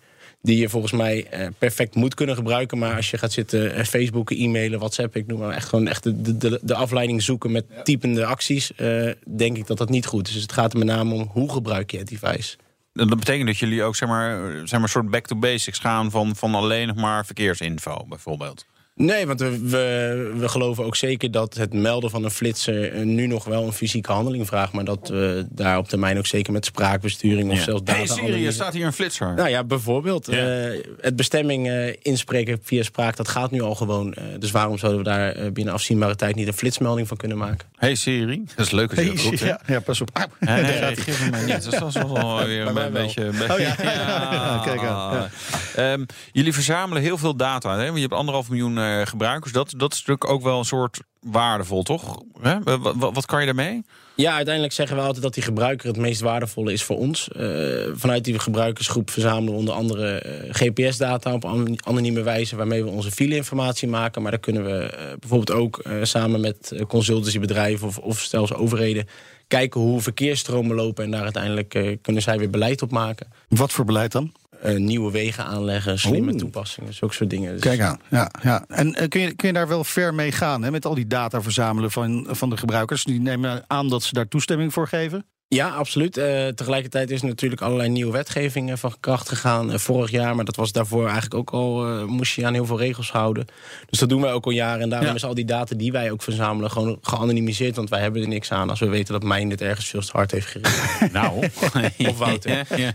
[0.47, 2.79] die je volgens mij eh, perfect moet kunnen gebruiken.
[2.79, 5.17] Maar als je gaat zitten eh, Facebooken, e-mailen, WhatsApp...
[5.17, 8.75] ik noem maar echt gewoon echt de, de, de afleiding zoeken met typende acties...
[8.75, 10.33] eh, denk ik dat dat niet goed is.
[10.33, 12.57] Dus het gaat er met name om hoe gebruik je het device.
[12.93, 16.11] Dat betekent dat jullie ook zeg maar, zeg maar, een soort back to basics gaan
[16.11, 18.67] van, van alleen nog maar verkeersinfo, bijvoorbeeld.
[18.99, 22.93] Nee, want we, we, we geloven ook zeker dat het melden van een flitser...
[22.93, 24.73] eh, nu nog wel een fysieke handeling vraagt...
[24.73, 28.47] maar dat we daar op termijn ook zeker met spraakbesturing of zelfs Hey data Siri,
[28.47, 29.35] er staat hier een flitser.
[29.35, 30.27] Nou ja, bijvoorbeeld.
[30.27, 30.67] Ja.
[30.67, 34.15] eh, het bestemming eh, inspreken via spraak, dat gaat nu al gewoon.
[34.39, 37.69] dus waarom zouden we daar binnen afzienbare tijd niet een flitsmelding van kunnen maken?
[37.77, 39.39] Hey Siri, dat is leuk als je dat roept.
[39.39, 40.11] ja, ja, pas op.
[40.13, 41.65] Ah, nee, gaat van mij niet.
[41.65, 43.29] Dus dat is wel weer een beetje...
[43.51, 45.31] Oh ja, ja, kijk aan, ja.
[45.75, 47.77] Ehm, jullie verzamelen heel veel data.
[47.77, 47.85] Hè?
[47.85, 49.53] Je hebt anderhalf miljoen eh, gebruikers.
[49.53, 52.21] Dat, dat is natuurlijk ook wel een soort waardevol, toch?
[52.41, 52.63] Hè?
[52.63, 53.83] Wa- wa- Wat, kan je daarmee?
[54.15, 57.29] Ja, uiteindelijk zeggen we altijd dat die gebruiker het meest waardevolle is voor ons.
[57.29, 57.47] Eh,
[57.95, 62.91] vanuit die gebruikersgroep verzamelen we onder andere eh, GPS-data op an- anonieme wijze, waarmee we
[62.91, 64.23] onze file-informatie maken.
[64.23, 69.07] Maar daar kunnen we bijvoorbeeld ook eh, samen met consultancybedrijven of, of zelfs overheden
[69.49, 71.05] kijken hoe verkeersstromen lopen.
[71.05, 73.27] En daar uiteindelijk eh, kunnen zij weer beleid op maken.
[73.49, 74.33] Wat voor beleid dan?
[74.63, 76.41] Eh, nieuwe wegen aanleggen, slimme Oeh.
[76.41, 77.53] toepassingen, zulke soort dingen.
[77.53, 78.01] Dus- Kijk aan.
[78.11, 78.65] Ja, ja.
[78.69, 81.07] En eh, kun, je, kun je daar wel ver mee gaan hè, met al die
[81.07, 83.05] data verzamelen van, van de gebruikers?
[83.05, 85.27] Die nemen aan dat ze daar toestemming voor geven.
[85.49, 86.17] Ja, absoluut.
[86.17, 90.35] Eh, tegelijkertijd is er natuurlijk allerlei nieuwe wetgeving eh, van kracht gegaan eh, vorig jaar.
[90.37, 93.11] Maar dat was daarvoor eigenlijk ook al, eh, moest je je aan heel veel regels
[93.13, 93.47] houden.
[93.87, 94.81] Dus dat doen wij ook al jaren.
[94.83, 95.15] En daarom Ja.
[95.15, 97.77] is al die data die wij ook verzamelen gewoon geanonimiseerd.
[97.77, 100.11] Want wij hebben er niks aan als we weten dat mijn dit ergens veel te
[100.13, 100.73] hard heeft gereden.
[101.13, 101.49] Nou.
[102.09, 102.51] Of Wouter.
[102.51, 102.95] ja, ja,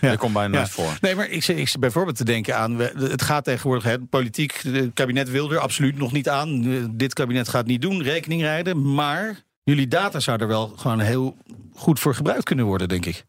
[0.00, 0.08] ja.
[0.08, 0.98] Dat komt bijna nooit voor.
[1.00, 2.78] Nee, maar ik zit, ik zit bijvoorbeeld te denken aan.
[2.80, 3.84] Het gaat tegenwoordig.
[3.84, 6.90] Hè, politiek, het kabinet wil er absoluut nog niet aan.
[6.96, 8.94] Dit kabinet gaat niet doen, rekening rijden.
[8.94, 11.36] Maar jullie data zou er wel gewoon heel
[11.74, 13.24] goed voor gebruikt kunnen worden, denk ik.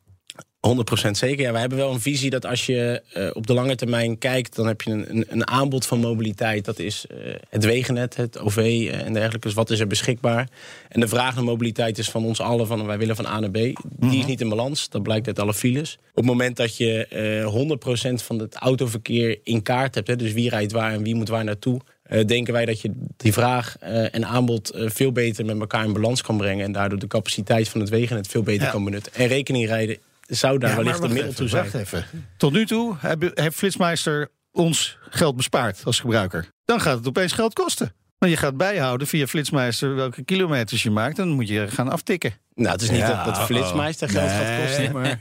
[1.07, 1.45] 100% zeker.
[1.45, 4.55] Ja, wij hebben wel een visie dat als je eh, op de lange termijn kijkt,
[4.55, 6.65] dan heb je een, een, aanbod van mobiliteit.
[6.65, 9.47] Dat is eh, het wegennet, het OV eh, en dergelijke.
[9.47, 10.49] Dus wat is er beschikbaar?
[10.89, 13.49] En de vraag naar mobiliteit is van ons allen: van wij willen van A naar
[13.49, 13.53] B.
[13.89, 14.89] Die is niet in balans.
[14.89, 15.97] Dat blijkt uit alle files.
[16.09, 20.33] Op het moment dat je eh 100% van het autoverkeer in kaart hebt, hè, dus
[20.33, 21.81] wie rijdt waar en wie moet waar naartoe.
[22.11, 25.85] Eh, denken wij dat je die vraag eh, en aanbod eh, veel beter met elkaar
[25.85, 26.65] in balans kan brengen.
[26.65, 28.71] En daardoor de capaciteit van het wegennet veel beter Ja.
[28.71, 29.13] kan benutten.
[29.13, 29.97] En rekening rijden
[30.27, 31.63] zou daar Ja, maar wellicht een middel toe zijn.
[31.63, 32.05] wacht even.
[32.37, 36.47] Tot nu toe heb- heeft Flitsmeister ons geld bespaard als gebruiker.
[36.65, 37.93] Dan gaat het opeens geld kosten.
[38.17, 41.19] Want je gaat bijhouden via Flitsmeister welke kilometers je maakt.
[41.19, 42.33] En dan moet je gaan aftikken.
[42.55, 44.65] Nou, het is niet Ja, dat, dat Flitsmeister geld gaat Nee.
[44.65, 44.91] kosten.
[44.91, 45.19] Maar,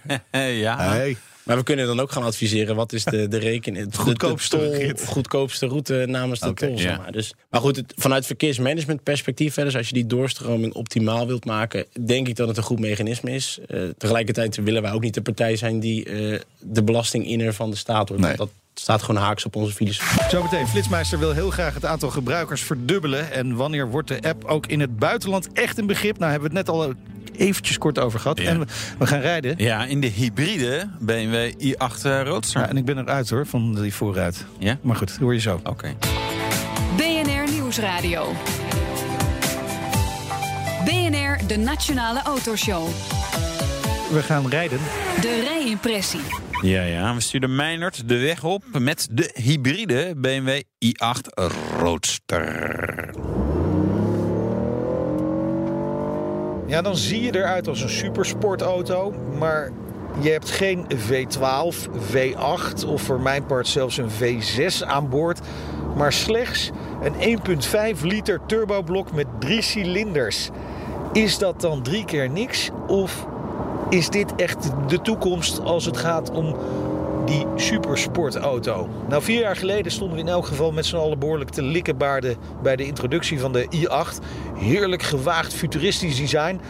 [0.66, 0.90] ja.
[0.90, 1.16] Hey.
[1.50, 3.84] Maar we kunnen dan ook gaan adviseren wat is de, de rekening.
[3.84, 5.04] Het Goedkoopste de, de tol- rit.
[5.06, 6.84] goedkoopste route namens de Oké, tol.
[6.96, 7.12] maar.
[7.12, 11.44] Dus, maar goed, het, vanuit verkeersmanagement perspectief, hè, dus als je die doorstroming optimaal wilt
[11.44, 13.58] maken, denk ik dat het een goed mechanisme is.
[13.68, 17.76] Eh, tegelijkertijd willen wij ook niet de partij zijn die eh, de belastinginner van de
[17.76, 18.24] staat wordt.
[18.24, 18.36] Nee.
[18.36, 20.28] Dat staat gewoon haaks op onze filosofie.
[20.28, 23.32] Zometeen, Flitsmeister wil heel graag het aantal gebruikers verdubbelen.
[23.32, 26.18] En wanneer wordt de app ook in het buitenland echt een begrip?
[26.18, 26.92] Nou, hebben we het net al
[27.36, 28.40] eventjes kort over gehad.
[28.40, 28.48] Ja.
[28.48, 28.66] En we,
[28.98, 29.54] we gaan rijden.
[29.56, 32.60] Ja, in de hybride BMW i8 eh, Roadster.
[32.60, 34.44] Ja, en ik ben eruit hoor, van die vooruit.
[34.58, 34.78] Ja?
[34.82, 35.60] Maar goed, dat hoor je zo.
[35.64, 35.94] Oké.
[36.96, 38.32] BNR Nieuwsradio.
[40.84, 42.88] BNR, de Nationale Autoshow.
[44.12, 44.78] We gaan rijden.
[45.20, 46.20] De rijimpressie.
[46.62, 47.14] Ja, ja.
[47.14, 51.34] We sturen Meinert de weg op met de hybride BMW i8
[51.78, 53.14] Roadster.
[56.70, 59.70] Ja, dan zie je eruit als een supersportauto, maar
[60.20, 65.40] je hebt geen V12, V8 of voor mijn part zelfs een V6 aan boord,
[65.96, 66.70] maar slechts
[67.02, 67.38] een
[67.96, 70.50] 1.5 liter turboblok met drie cilinders.
[71.12, 73.26] Is dat dan drie keer niks of
[73.88, 76.56] is dit echt de toekomst als het gaat om
[77.26, 78.88] die supersportauto.
[79.08, 82.36] Nou, vier jaar geleden stonden we in elk geval met z'n allen behoorlijk te likkenbaarden
[82.62, 84.24] bij de introductie van de i8.
[84.54, 86.60] Heerlijk gewaagd futuristisch design.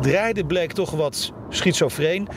[0.00, 2.28] Het bleek toch wat schizofreen.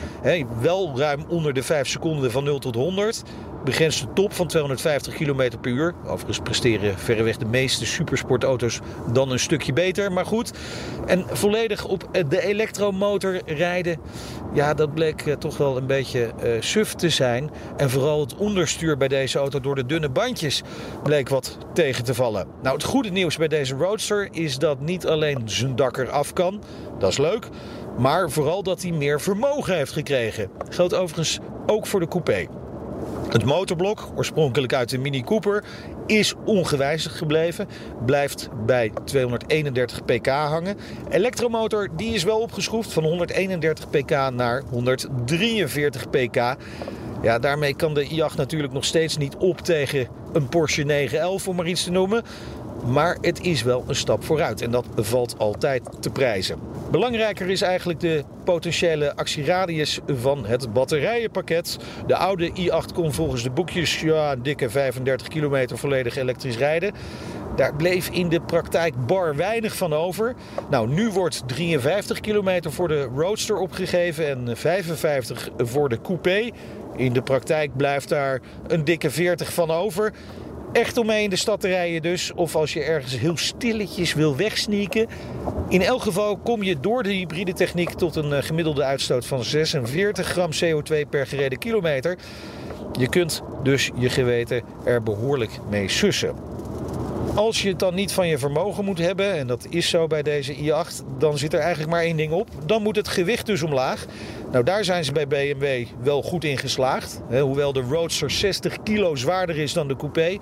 [0.60, 3.22] Wel ruim onder de 5 seconden van 0 tot 100.
[3.64, 5.94] Begrensde top van 250 km per uur.
[6.04, 8.80] Overigens presteren verreweg de meeste supersportauto's
[9.12, 10.12] dan een stukje beter.
[10.12, 10.52] Maar goed,
[11.06, 13.98] en volledig op de elektromotor rijden...
[14.52, 17.50] ja, dat bleek eh, toch wel een beetje eh, suf te zijn.
[17.76, 20.62] En vooral het onderstuur bij deze auto door de dunne bandjes
[21.02, 22.46] bleek wat tegen te vallen.
[22.62, 26.62] Nou, het goede nieuws bij deze Roadster is dat niet alleen zijn dak eraf kan.
[26.98, 27.48] Dat is leuk.
[27.98, 30.50] Maar vooral dat hij meer vermogen heeft gekregen.
[30.68, 32.46] Geldt overigens ook voor de coupé.
[33.30, 35.64] Het motorblok, oorspronkelijk uit de Mini Cooper,
[36.06, 37.68] is ongewijzigd gebleven.
[38.06, 40.76] Blijft bij 231 pk hangen.
[41.10, 46.56] Elektromotor die is wel opgeschroefd van 131 pk naar 143 pk.
[47.22, 51.56] Ja, daarmee kan de i8 natuurlijk nog steeds niet op tegen een Porsche 911 om
[51.56, 52.22] maar iets te noemen.
[52.86, 56.58] Maar het is wel een stap vooruit en dat valt altijd te prijzen.
[56.90, 61.78] Belangrijker is eigenlijk de potentiële actieradius van het batterijenpakket.
[62.06, 66.92] De oude i8 kon volgens de boekjes ja, een dikke 35 kilometer volledig elektrisch rijden.
[67.56, 70.34] Daar bleef in de praktijk bar weinig van over.
[70.70, 76.50] Nou, nu wordt 53 kilometer voor de Roadster opgegeven en 55 voor de coupé.
[76.96, 80.12] In de praktijk blijft daar een dikke 40 van over.
[80.72, 82.32] Echt om mee in de stad te rijden dus.
[82.34, 85.06] Of als je ergens heel stilletjes wil wegsneaken.
[85.68, 89.44] In elk geval kom je door de hybride techniek tot een eh, gemiddelde uitstoot van
[89.44, 92.18] 46 gram CO2 per gereden kilometer.
[92.98, 96.34] Je kunt dus je geweten er behoorlijk mee sussen.
[97.34, 100.22] Als je het dan niet van je vermogen moet hebben, en dat is zo bij
[100.22, 102.48] deze i8, dan zit er eigenlijk maar één ding op.
[102.66, 104.06] Dan moet het gewicht dus omlaag.
[104.50, 107.20] Nou, daar zijn ze bij BMW wel goed in geslaagd.
[107.28, 110.38] hoewel de Roadster 60 kilo zwaarder is dan de coupé.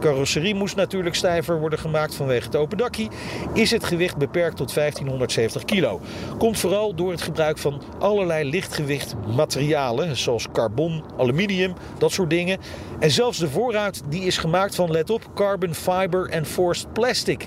[0.00, 3.08] Carrosserie moest natuurlijk stijver worden gemaakt vanwege het open dakkie.
[3.54, 6.00] Is het gewicht beperkt tot 1570 kilo.
[6.38, 10.16] Komt vooral door het gebruik van allerlei lichtgewicht materialen.
[10.16, 12.58] Zoals carbon, aluminium, dat soort dingen.
[12.98, 17.46] En zelfs de voorruit die is gemaakt van, let op, carbon fiber en forced plastic.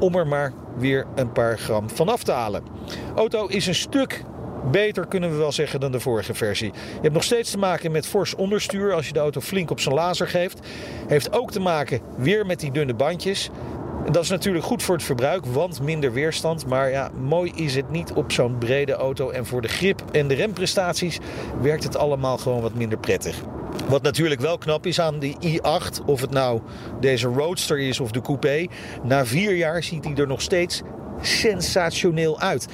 [0.00, 2.62] Om er maar weer een paar gram van af te halen.
[3.14, 4.22] Auto is een stuk
[4.70, 6.72] beter kunnen we wel zeggen dan de vorige versie.
[6.72, 9.80] Je hebt nog steeds te maken met fors onderstuur als je de auto flink op
[9.80, 10.60] zijn laser geeft.
[11.06, 13.50] Heeft ook te maken weer met die dunne bandjes.
[14.10, 16.66] Dat is natuurlijk goed voor het verbruik, want minder weerstand.
[16.66, 19.30] Maar ja, mooi is het niet op zo'n brede auto.
[19.30, 21.18] En voor de grip en de remprestaties
[21.60, 23.36] werkt het allemaal gewoon wat minder prettig.
[23.88, 26.60] Wat natuurlijk wel knap is aan die i8, of het nou
[27.00, 28.66] deze Roadster is of de coupé.
[29.02, 30.82] Na vier jaar ziet hij er nog steeds
[31.20, 32.66] sensationeel uit.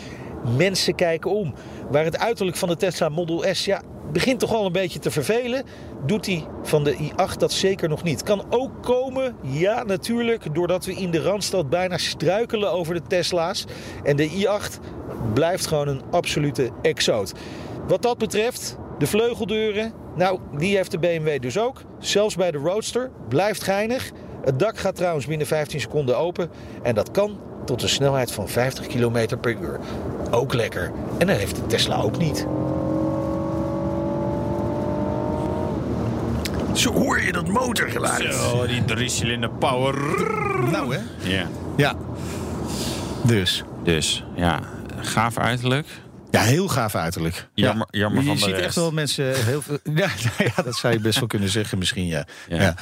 [0.57, 1.55] Mensen kijken om.
[1.91, 3.83] Waar het uiterlijk van de Tesla Model S ja,
[4.13, 5.65] begint toch al een beetje te vervelen,
[6.07, 8.23] doet hij van de i8 dat zeker nog niet.
[8.23, 13.65] Kan ook komen, ja natuurlijk, doordat we in de Randstad bijna struikelen over de Tesla's.
[14.05, 14.81] En de i8
[15.35, 17.33] blijft gewoon een absolute exoot.
[17.87, 21.83] Wat dat betreft, de vleugeldeuren, nou, die heeft de BMW dus ook.
[21.99, 24.11] Zelfs bij de Roadster, blijft geinig.
[24.45, 26.51] Het dak gaat trouwens binnen 15 seconden open.
[26.83, 29.79] En dat kan tot een snelheid van 50 km per uur.
[30.31, 30.93] Ook lekker.
[31.19, 32.47] En dat heeft de Tesla ook niet.
[36.75, 38.35] Zo hoor je dat motorgeluid.
[38.35, 39.95] Zo, die drie-cilinder power.
[40.71, 41.01] Nou hè?
[41.31, 41.47] Ja.
[41.77, 41.95] Ja.
[43.25, 43.63] Dus.
[43.83, 44.61] Dus, ja,
[45.01, 45.87] gaaf uiterlijk.
[46.31, 47.49] Ja, heel gaaf uiterlijk.
[47.55, 48.65] Jammer, jammer je van de ziet rest.
[48.65, 49.79] echt wel mensen heel veel.
[49.95, 52.07] Ja, nou ja, dat zou je best wel kunnen zeggen, misschien.
[52.07, 52.27] Ja.
[52.49, 52.61] Ja.
[52.63, 52.75] Ja.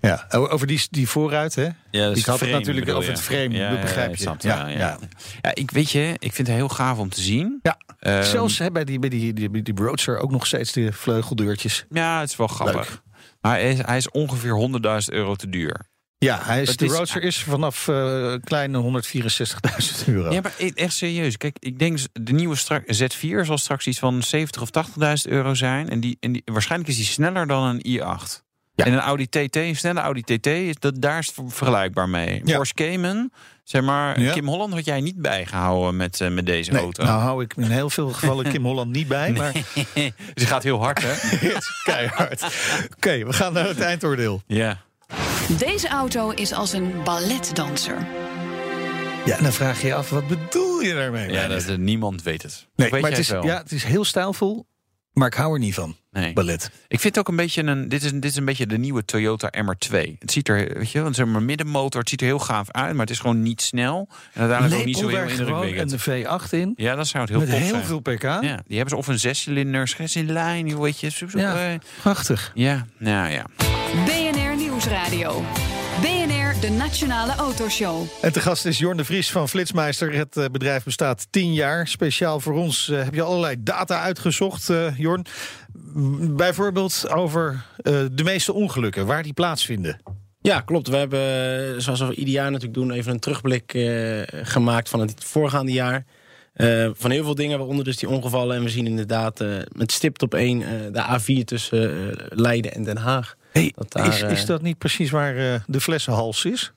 [0.00, 0.26] Ja.
[0.30, 1.68] Over die, die vooruit, hè?
[1.90, 4.48] Ja, ik had het natuurlijk over het frame, Ja, begrijp ja, je.
[4.48, 4.98] ja, ja.
[5.42, 5.54] ja.
[5.54, 7.58] Ik weet je, ik vind het heel gaaf om te zien.
[7.62, 7.78] Ja.
[7.98, 11.84] Ehm, Zelfs hè, bij, die, bij die, die, die Roadster ook nog steeds de vleugeldeurtjes.
[11.90, 12.88] Ja, het is wel grappig.
[12.88, 13.00] Leuk.
[13.40, 15.88] Maar hij is, hij is ongeveer 100.000 euro te duur.
[16.18, 20.32] Ja, hij is, Dat de is- Roadster is vanaf eh kleine 164.000 euro.
[20.32, 21.36] Ja, maar e- echt serieus.
[21.36, 25.54] Kijk, ik denk de nieuwe strak, Z4 zal straks iets van 70 of 80.000 euro
[25.54, 25.88] zijn.
[25.88, 28.48] En, die, en die, waarschijnlijk is die sneller dan een i8.
[28.80, 28.86] Ja.
[28.86, 32.40] En een Audi TT, een snelle Audi TT, is dat, daar is het vergelijkbaar mee.
[32.44, 32.56] Ja.
[32.56, 33.30] Porsche Cayman,
[33.64, 34.32] zeg maar, Ja.
[34.32, 37.04] Kim Holland had jij niet bijgehouden met, eh, met deze Nee, auto.
[37.04, 39.52] nou hou ik in heel veel gevallen Kim Holland niet bij, maar
[39.94, 41.14] dus die gaat heel hard, hè?
[41.92, 42.42] keihard.
[42.96, 44.42] Oké, we gaan naar het eindoordeel.
[44.46, 44.78] ja.
[45.58, 48.06] Deze auto is als een balletdanser.
[49.24, 51.30] Ja, en dan vraag je je af, wat bedoel je daarmee?
[51.32, 52.66] Ja, dat, niemand weet het.
[52.76, 53.44] nee, weet maar het is, wel?
[53.44, 54.66] ja, het is heel stijlvol,
[55.12, 56.32] maar ik hou er niet van, Nee.
[56.32, 56.70] ballet.
[56.88, 57.88] Ik vind het ook een beetje een.
[57.88, 60.16] Dit is, dit is een beetje de nieuwe Toyota MR2.
[60.18, 62.00] Het ziet er, weet je, wel, zeg maar middenmotor.
[62.00, 64.08] Het ziet er heel gaaf uit, maar het is gewoon niet snel.
[64.32, 65.92] En uiteindelijk ook niet zo heel indrukwekkend.
[65.92, 67.84] een V8 in, Ja, dat zou het heel met heel zijn.
[67.84, 68.22] veel pk.
[68.22, 71.10] Ja, die hebben ze of een zescilinder, schets in lijn, weet je.
[71.10, 71.70] zo- zo- Ja.
[71.72, 72.50] eh, Prachtig.
[72.54, 73.44] ja, nou ja.
[74.04, 75.44] BNR Nieuwsradio.
[76.60, 78.06] De Nationale Autoshow.
[78.20, 80.12] En te gast is Jorn de Vries van Flitsmeister.
[80.12, 81.88] Het eh, bedrijf bestaat tien jaar.
[81.88, 85.26] Speciaal voor ons eh, heb je allerlei data uitgezocht, eh, Jorn.
[86.36, 90.00] Bijvoorbeeld over eh, de meeste ongelukken, waar die plaatsvinden.
[90.40, 90.88] Ja, klopt.
[90.88, 95.24] We hebben, zoals we ieder jaar natuurlijk doen, even een terugblik eh, gemaakt van het
[95.24, 96.04] voorgaande jaar.
[96.60, 98.56] Eh, van heel veel dingen, waaronder dus die ongevallen.
[98.56, 102.82] En we zien inderdaad eh, met stipt op één eh, de A4 tussen Leiden en
[102.82, 103.36] Den Haag.
[103.52, 106.72] Hey, Dat daar, is, eh, is dat niet precies waar eh, de flessenhals is?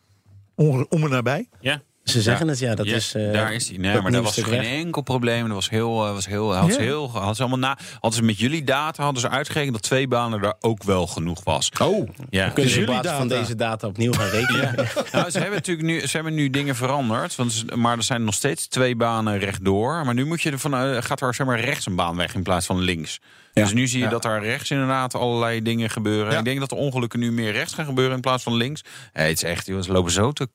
[0.55, 1.49] Om, om en nabij?
[1.59, 1.81] Ja.
[2.03, 2.51] Ze zeggen Ja.
[2.51, 2.75] het, ja.
[2.75, 3.77] Dat Ja, is, eh, daar is hij.
[3.77, 5.45] Nee, maar dat nieuwe was geen enkel probleem.
[5.45, 8.23] Dat was heel, eh, was heel, hadden ze heel, hadden ze allemaal na, hadden ze
[8.23, 11.69] met jullie data hadden ze uitgerekend dat twee banen daar ook wel genoeg was.
[11.81, 12.49] Oh, Ja.
[12.49, 14.75] Kunnen ze op jullie basis van deze data opnieuw gaan rekenen?
[15.11, 17.35] Nou, ze hebben natuurlijk nu, ze hebben nu dingen veranderd.
[17.35, 20.05] Want, maar er zijn nog steeds twee banen rechtdoor.
[20.05, 22.43] Maar nu moet je ervan, eh, gaat er zeg maar rechts een baan weg in
[22.43, 23.19] plaats van links.
[23.53, 26.37] Dus nu zie je dat daar rechts inderdaad allerlei dingen gebeuren.
[26.37, 28.83] Ik denk dat de ongelukken nu meer rechts gaan gebeuren in plaats van links.
[29.11, 30.47] Hey, het is echt, ze lopen zo te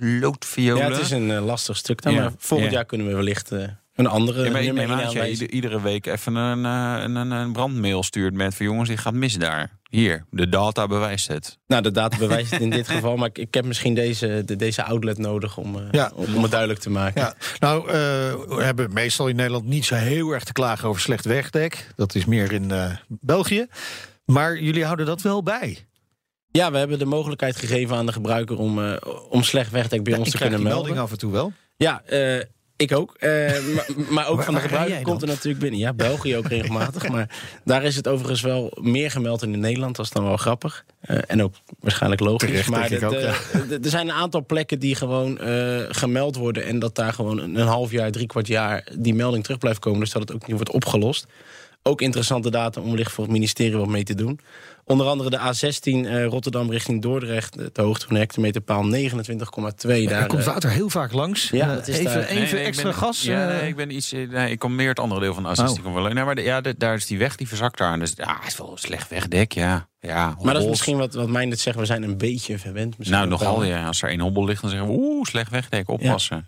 [0.00, 0.82] klootviolen.
[0.84, 2.12] Ja, het is een eh, lastig stuk dan.
[2.12, 2.20] Ja.
[2.20, 2.76] Maar volgend Ja.
[2.76, 3.62] jaar kunnen we wellicht eh,
[3.94, 7.14] een andere Ja, maar ik neem aan dat je iedere week even een, eh, een,
[7.16, 9.78] een, een brandmail stuurt met van jongens, dit gaat mis daar.
[9.90, 11.58] Hier, de data bewijst het.
[11.66, 13.16] Nou, de data bewijst het in dit geval.
[13.16, 16.10] Maar ik, ik heb misschien deze, de, deze outlet nodig om, eh, Ja.
[16.14, 17.20] om, om het duidelijk te maken.
[17.20, 21.00] Ja, nou, eh, we hebben meestal in Nederland niet zo heel erg te klagen over
[21.00, 21.86] slecht wegdek.
[21.96, 23.66] Dat is meer in eh, België.
[24.24, 25.86] Maar jullie houden dat wel bij.
[26.52, 28.96] Ja, we hebben de mogelijkheid gegeven aan de gebruiker om, eh,
[29.28, 30.86] om slecht wegdek bij Ja, ons te krijg kunnen melden.
[30.86, 31.52] melding af en toe wel.
[31.76, 32.38] Ja, eh,
[32.76, 33.14] ik ook.
[33.18, 33.30] Eh,
[33.74, 35.80] maar, maar ook Waar- van de gebruiker komt er natuurlijk binnen.
[35.80, 37.08] Ja, België ook regelmatig.
[37.08, 39.96] maar daar is het overigens wel meer gemeld in Nederland.
[39.96, 40.84] Dat is dan wel grappig.
[41.00, 42.48] En ook waarschijnlijk logisch.
[42.48, 43.12] Terecht, maar ook,
[43.84, 45.38] er zijn een aantal plekken die gewoon
[45.90, 46.64] gemeld worden.
[46.64, 50.00] En dat daar gewoon een half jaar, drie kwart jaar die melding terug blijft komen.
[50.00, 51.26] Dus dat het ook niet wordt opgelost.
[51.82, 54.40] Ook interessante data om wellicht voor het ministerie wat mee te doen.
[54.84, 57.56] Onder andere de A16 eh, Rotterdam richting Dordrecht.
[57.74, 58.90] De hoogte van de hectometerpaal 29,2.
[58.96, 61.48] Daar Daar, komt eh, Wouter heel vaak langs.
[61.50, 63.22] Ja, Eh, dat is even daar- even Nee, nee, ik extra ben- gas.
[63.22, 64.10] Ja, nee, ik ben iets.
[64.12, 65.78] Nee, ik kom meer het andere deel van de A16.
[65.78, 65.82] Oh.
[65.84, 67.98] kom wel- Nee, maar de- ja, de- daar is die weg, die verzakt daar.
[67.98, 69.88] Dus ja, het is wel een slecht wegdek, ja.
[70.00, 71.76] ja Maar dat is misschien wat, wat mij net zegt.
[71.78, 72.98] We zijn een beetje verwend.
[72.98, 73.86] Misschien Nou, nogal, ja.
[73.86, 76.46] Als er één hobbel ligt, dan zeggen we, oeh, slecht wegdek, oppassen.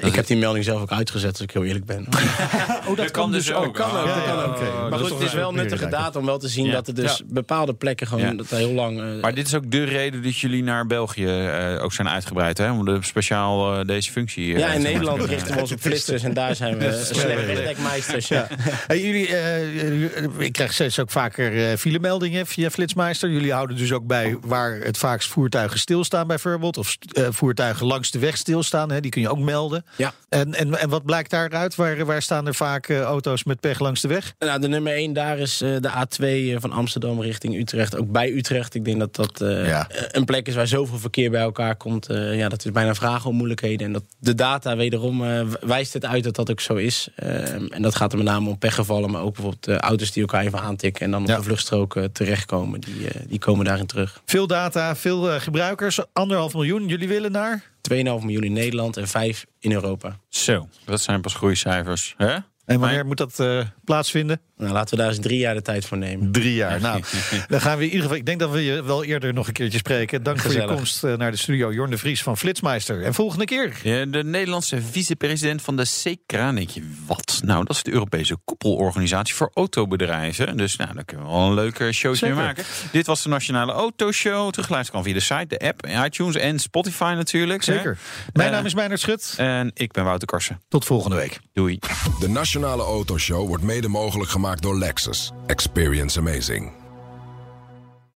[0.00, 2.06] Ik heb die melding zelf ook uitgezet, als ik heel eerlijk ben.
[2.88, 3.74] oh, dat, kan dus ook.
[3.74, 4.90] Kan ook, dat kan ja, ook.
[4.90, 6.72] Maar goed, het is wel nuttige data om wel te zien Ja.
[6.72, 7.24] dat er dus Ja.
[7.28, 8.32] bepaalde plekken gewoon Ja.
[8.34, 9.00] dat er heel lang.
[9.00, 12.58] eh, Maar dit is ook de reden dat jullie naar België eh, ook zijn uitgebreid,
[12.58, 12.70] hè?
[12.70, 14.52] Om de speciaal eh, deze functie.
[14.54, 18.28] eh, ja, in Nederland richten we ons op flitsers en daar zijn we slecht wegdekmeisters.
[18.28, 18.46] Ja.
[18.86, 23.30] Hey, jullie, eh, ik krijg steeds ook vaker eh filemeldingen via Flitsmeister.
[23.30, 26.76] Jullie houden dus ook bij waar het vaakst voertuigen stilstaan bijvoorbeeld.
[26.78, 28.90] Of eh, voertuigen langs de weg stilstaan.
[28.90, 29.83] Hè, die kun je ook melden.
[29.96, 30.12] Ja.
[30.28, 31.74] En, en, en wat blijkt daaruit?
[31.74, 34.34] Waar, waar staan er vaak eh, auto's met pech langs de weg?
[34.38, 37.96] Nou, de nummer 1 daar is eh, de A2 van Amsterdam richting Utrecht.
[37.96, 38.74] Ook bij Utrecht.
[38.74, 39.86] Ik denk dat dat eh, Ja.
[40.10, 42.06] een plek is waar zoveel verkeer bij elkaar komt.
[42.08, 43.86] Eh, ja, dat is bijna vragen om moeilijkheden.
[43.86, 47.08] En dat de data wederom eh, wijst het uit dat dat ook zo is.
[47.16, 49.10] Eh, en dat gaat er met name om pechgevallen.
[49.10, 51.04] Maar ook bijvoorbeeld eh, auto's die elkaar even aantikken.
[51.04, 51.36] En dan op Ja.
[51.36, 52.80] de vluchtstrook eh, terechtkomen.
[52.80, 54.20] Die, eh, die komen daarin terug.
[54.24, 56.00] Veel data, veel eh, gebruikers.
[56.12, 56.88] Anderhalf miljoen.
[56.88, 57.72] Jullie willen naar?
[57.92, 60.18] 2,5 miljoen in Nederland en 5 in Europa.
[60.28, 62.14] Zo, dat zijn pas groeicijfers.
[62.16, 62.36] Hè?
[62.66, 64.40] En wanneer moet dat eh, plaatsvinden?
[64.56, 66.32] Nou, laten we daar eens drie jaar de tijd voor nemen.
[66.32, 66.80] Drie jaar.
[66.80, 67.02] Nou,
[67.48, 68.16] dan gaan we in ieder geval.
[68.16, 70.22] Ik denk dat we je wel eerder nog een keertje spreken.
[70.22, 70.76] Dank voor je Gezellig.
[70.76, 71.72] komst eh, naar de studio.
[71.72, 73.02] Jorn de Vries van Flitsmeister.
[73.02, 73.72] En volgende keer.
[73.82, 76.52] Ja, de Nederlandse vicepresident van de CECRA.
[76.52, 77.40] Denk je, wat?
[77.44, 80.56] Nou, dat is de Europese koepelorganisatie voor autobedrijven.
[80.56, 82.46] Dus nou, daar kunnen we wel een leuke showtje mee Zeker.
[82.46, 82.64] maken.
[82.92, 84.50] Dit was de Nationale Autoshow.
[84.50, 87.64] Terugluisteren kan via de site, de app, iTunes en Spotify natuurlijk.
[87.64, 87.72] hè?
[87.74, 87.98] Zeker.
[88.32, 89.34] Mijn Eh, naam is Meijnerd Schut.
[89.36, 90.60] En ik ben Wouter Karsen.
[90.68, 91.40] Tot volgende week.
[91.52, 91.78] Doei.
[92.20, 95.32] De Nationale Autoshow wordt mede mogelijk gemaakt door Lexus.
[95.46, 96.83] Experience amazing.